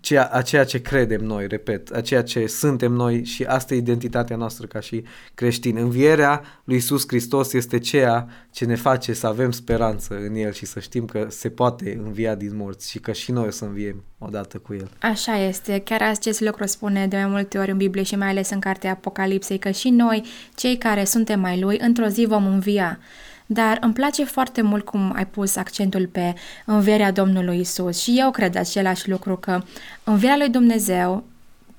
ceea, 0.00 0.24
a 0.32 0.42
ceea 0.42 0.64
ce 0.64 0.80
credem 0.80 1.20
noi, 1.20 1.46
repet, 1.46 1.94
a 1.94 2.00
ceea 2.00 2.22
ce 2.22 2.46
suntem 2.46 2.92
noi 2.92 3.24
și 3.24 3.44
asta 3.44 3.74
e 3.74 3.76
identitatea 3.76 4.36
noastră 4.36 4.66
ca 4.66 4.80
și 4.80 5.04
creștini. 5.34 5.80
Învierea 5.80 6.42
lui 6.64 6.76
Isus 6.76 7.04
Hristos 7.06 7.52
este 7.52 7.78
ceea 7.78 8.28
ce 8.50 8.64
ne 8.64 8.74
face 8.74 9.12
să 9.12 9.26
avem 9.26 9.50
speranță 9.50 10.14
în 10.14 10.34
El 10.34 10.52
și 10.52 10.66
să 10.66 10.80
știm 10.80 11.04
că 11.04 11.26
se 11.30 11.48
poate 11.48 12.00
învia 12.04 12.34
din 12.34 12.56
morți 12.56 12.90
și 12.90 12.98
că 12.98 13.12
și 13.12 13.32
noi 13.32 13.46
o 13.46 13.50
să 13.50 13.64
înviem 13.64 14.04
odată 14.18 14.58
cu 14.58 14.74
El. 14.74 14.90
Așa 15.00 15.36
este, 15.36 15.82
chiar 15.84 16.02
acest 16.02 16.40
lucru 16.40 16.66
spune 16.66 17.06
de 17.06 17.16
mai 17.16 17.26
multe 17.26 17.58
ori 17.58 17.70
în 17.70 17.76
Biblie 17.76 18.02
și 18.02 18.16
mai 18.16 18.28
ales 18.28 18.50
în 18.50 18.60
cartea 18.60 18.90
Apocalipsei 18.90 19.58
că 19.58 19.70
și 19.70 19.90
noi, 19.90 20.24
cei 20.54 20.76
care 20.76 21.04
suntem 21.04 21.40
mai 21.40 21.60
Lui, 21.60 21.78
într-o 21.80 22.06
zi 22.06 22.24
vom 22.26 22.46
învia. 22.46 22.98
Dar 23.46 23.78
îmi 23.80 23.92
place 23.92 24.24
foarte 24.24 24.62
mult 24.62 24.84
cum 24.84 25.12
ai 25.14 25.26
pus 25.26 25.56
accentul 25.56 26.06
pe 26.06 26.34
învierea 26.64 27.12
Domnului 27.12 27.60
Isus 27.60 28.02
și 28.02 28.14
eu 28.18 28.30
cred 28.30 28.56
același 28.56 29.10
lucru 29.10 29.36
că 29.36 29.62
învierea 30.04 30.36
lui 30.36 30.48
Dumnezeu 30.48 31.24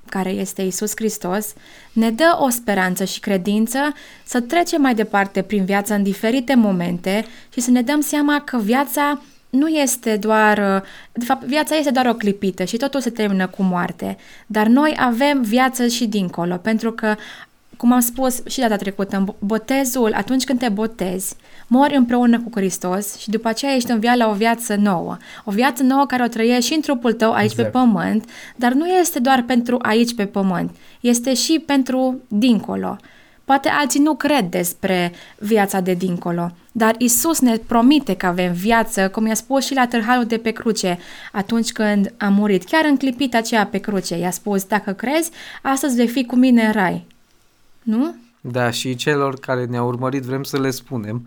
care 0.08 0.30
este 0.30 0.62
Isus 0.62 0.92
Hristos, 0.94 1.54
ne 1.92 2.10
dă 2.10 2.38
o 2.40 2.48
speranță 2.48 3.04
și 3.04 3.20
credință 3.20 3.78
să 4.24 4.40
trecem 4.40 4.80
mai 4.80 4.94
departe 4.94 5.42
prin 5.42 5.64
viața 5.64 5.94
în 5.94 6.02
diferite 6.02 6.54
momente 6.54 7.26
și 7.52 7.60
să 7.60 7.70
ne 7.70 7.82
dăm 7.82 8.00
seama 8.00 8.40
că 8.40 8.58
viața 8.58 9.22
nu 9.50 9.68
este 9.68 10.16
doar, 10.16 10.82
de 11.12 11.24
fapt, 11.24 11.44
viața 11.44 11.76
este 11.76 11.90
doar 11.90 12.06
o 12.06 12.14
clipită 12.14 12.64
și 12.64 12.76
totul 12.76 13.00
se 13.00 13.10
termină 13.10 13.46
cu 13.46 13.62
moarte, 13.62 14.16
dar 14.46 14.66
noi 14.66 14.96
avem 14.98 15.42
viață 15.42 15.86
și 15.86 16.06
dincolo, 16.06 16.56
pentru 16.56 16.92
că 16.92 17.14
cum 17.78 17.92
am 17.92 18.00
spus 18.00 18.42
și 18.46 18.60
data 18.60 18.76
trecută, 18.76 19.36
botezul, 19.38 20.12
atunci 20.14 20.44
când 20.44 20.58
te 20.58 20.68
botezi, 20.68 21.34
mori 21.66 21.96
împreună 21.96 22.40
cu 22.40 22.50
Hristos 22.54 23.16
și 23.18 23.30
după 23.30 23.48
aceea 23.48 23.74
ești 23.74 23.90
înviat 23.90 24.16
la 24.16 24.28
o 24.28 24.32
viață 24.32 24.74
nouă. 24.74 25.16
O 25.44 25.50
viață 25.50 25.82
nouă 25.82 26.06
care 26.06 26.22
o 26.22 26.26
trăiești 26.26 26.66
și 26.66 26.74
în 26.74 26.80
trupul 26.80 27.12
tău 27.12 27.32
aici 27.32 27.50
exact. 27.50 27.72
pe 27.72 27.78
pământ, 27.78 28.24
dar 28.56 28.72
nu 28.72 28.86
este 28.86 29.18
doar 29.18 29.44
pentru 29.46 29.78
aici 29.82 30.14
pe 30.14 30.26
pământ, 30.26 30.70
este 31.00 31.34
și 31.34 31.62
pentru 31.66 32.20
dincolo. 32.28 32.96
Poate 33.44 33.68
alții 33.68 34.00
nu 34.00 34.14
cred 34.14 34.44
despre 34.44 35.12
viața 35.38 35.80
de 35.80 35.94
dincolo, 35.94 36.50
dar 36.72 36.94
Isus 36.98 37.40
ne 37.40 37.56
promite 37.56 38.16
că 38.16 38.26
avem 38.26 38.52
viață, 38.52 39.08
cum 39.08 39.26
i-a 39.26 39.34
spus 39.34 39.64
și 39.64 39.74
la 39.74 39.86
târhalul 39.86 40.24
de 40.24 40.38
pe 40.38 40.50
cruce, 40.50 40.98
atunci 41.32 41.72
când 41.72 42.12
a 42.16 42.28
murit. 42.28 42.64
Chiar 42.64 42.84
în 42.84 42.96
clipit 42.96 43.34
aceea 43.34 43.66
pe 43.66 43.78
cruce, 43.78 44.18
i-a 44.18 44.30
spus, 44.30 44.64
dacă 44.64 44.92
crezi, 44.92 45.30
astăzi 45.62 45.96
vei 45.96 46.08
fi 46.08 46.24
cu 46.24 46.36
mine 46.36 46.66
în 46.66 46.72
rai 46.72 47.06
nu? 47.88 48.14
Da, 48.40 48.70
și 48.70 48.94
celor 48.94 49.38
care 49.38 49.64
ne-au 49.64 49.86
urmărit 49.86 50.22
vrem 50.22 50.42
să 50.42 50.60
le 50.60 50.70
spunem 50.70 51.26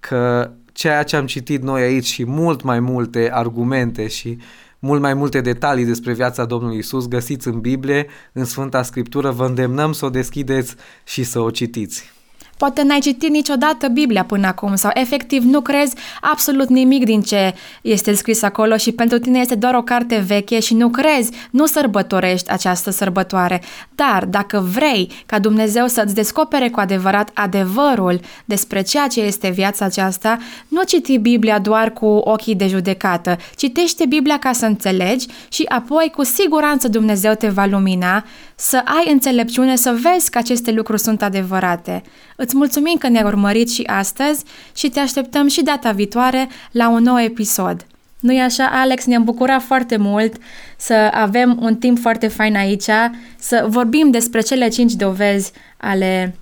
că 0.00 0.50
ceea 0.72 1.02
ce 1.02 1.16
am 1.16 1.26
citit 1.26 1.62
noi 1.62 1.82
aici 1.82 2.04
și 2.04 2.24
mult 2.24 2.62
mai 2.62 2.80
multe 2.80 3.30
argumente 3.32 4.06
și 4.06 4.38
mult 4.78 5.00
mai 5.00 5.14
multe 5.14 5.40
detalii 5.40 5.84
despre 5.84 6.12
viața 6.12 6.44
Domnului 6.44 6.78
Isus 6.78 7.08
găsiți 7.08 7.48
în 7.48 7.60
Biblie, 7.60 8.06
în 8.32 8.44
Sfânta 8.44 8.82
Scriptură, 8.82 9.30
vă 9.30 9.46
îndemnăm 9.46 9.92
să 9.92 10.04
o 10.04 10.10
deschideți 10.10 10.74
și 11.04 11.22
să 11.22 11.38
o 11.38 11.50
citiți. 11.50 12.12
Poate 12.58 12.82
n-ai 12.82 12.98
citit 12.98 13.30
niciodată 13.30 13.88
Biblia 13.88 14.24
până 14.24 14.46
acum 14.46 14.74
sau 14.74 14.90
efectiv 14.94 15.42
nu 15.42 15.60
crezi 15.60 15.94
absolut 16.20 16.68
nimic 16.68 17.04
din 17.04 17.20
ce 17.20 17.54
este 17.82 18.14
scris 18.14 18.42
acolo 18.42 18.76
și 18.76 18.92
pentru 18.92 19.18
tine 19.18 19.38
este 19.38 19.54
doar 19.54 19.74
o 19.74 19.82
carte 19.82 20.24
veche 20.26 20.60
și 20.60 20.74
nu 20.74 20.88
crezi, 20.88 21.30
nu 21.50 21.66
sărbătorești 21.66 22.50
această 22.50 22.90
sărbătoare. 22.90 23.62
Dar 23.94 24.24
dacă 24.24 24.68
vrei 24.74 25.10
ca 25.26 25.38
Dumnezeu 25.38 25.86
să-ți 25.86 26.14
descopere 26.14 26.68
cu 26.68 26.80
adevărat 26.80 27.30
adevărul 27.34 28.20
despre 28.44 28.82
ceea 28.82 29.06
ce 29.06 29.20
este 29.20 29.48
viața 29.48 29.84
aceasta, 29.84 30.38
nu 30.68 30.82
citi 30.82 31.18
Biblia 31.18 31.58
doar 31.58 31.92
cu 31.92 32.06
ochii 32.06 32.54
de 32.54 32.66
judecată, 32.66 33.36
citește 33.56 34.06
Biblia 34.06 34.38
ca 34.38 34.52
să 34.52 34.66
înțelegi 34.66 35.26
și 35.48 35.64
apoi 35.68 36.12
cu 36.14 36.24
siguranță 36.24 36.88
Dumnezeu 36.88 37.34
te 37.34 37.48
va 37.48 37.66
lumina 37.66 38.24
să 38.54 38.82
ai 38.84 39.12
înțelepciune 39.12 39.76
să 39.76 39.98
vezi 40.02 40.30
că 40.30 40.38
aceste 40.38 40.70
lucruri 40.70 41.00
sunt 41.00 41.22
adevărate. 41.22 42.02
Îți 42.36 42.56
mulțumim 42.56 42.96
că 42.98 43.08
ne-ai 43.08 43.24
urmărit 43.24 43.70
și 43.70 43.82
astăzi 43.82 44.44
și 44.74 44.88
te 44.88 45.00
așteptăm 45.00 45.48
și 45.48 45.62
data 45.62 45.90
viitoare 45.90 46.48
la 46.70 46.88
un 46.88 47.02
nou 47.02 47.20
episod. 47.20 47.86
Nu-i 48.20 48.40
așa, 48.40 48.70
Alex? 48.72 49.04
Ne-am 49.04 49.24
bucurat 49.24 49.62
foarte 49.62 49.96
mult 49.96 50.36
să 50.76 51.10
avem 51.12 51.58
un 51.60 51.76
timp 51.76 51.98
foarte 51.98 52.28
fain 52.28 52.56
aici, 52.56 52.90
să 53.38 53.66
vorbim 53.68 54.10
despre 54.10 54.40
cele 54.40 54.68
cinci 54.68 54.92
dovezi 54.92 55.52
ale, 55.76 56.34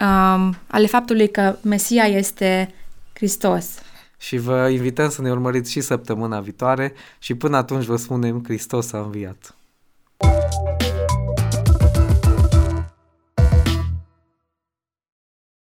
um, 0.00 0.56
ale 0.66 0.86
faptului 0.86 1.30
că 1.30 1.56
Mesia 1.62 2.04
este 2.04 2.74
Hristos. 3.12 3.66
Și 4.18 4.36
vă 4.36 4.68
invităm 4.72 5.10
să 5.10 5.22
ne 5.22 5.30
urmăriți 5.30 5.70
și 5.70 5.80
săptămâna 5.80 6.40
viitoare 6.40 6.92
și 7.18 7.34
până 7.34 7.56
atunci 7.56 7.84
vă 7.84 7.96
spunem 7.96 8.42
Hristos 8.44 8.92
a 8.92 8.98
înviat. 8.98 9.54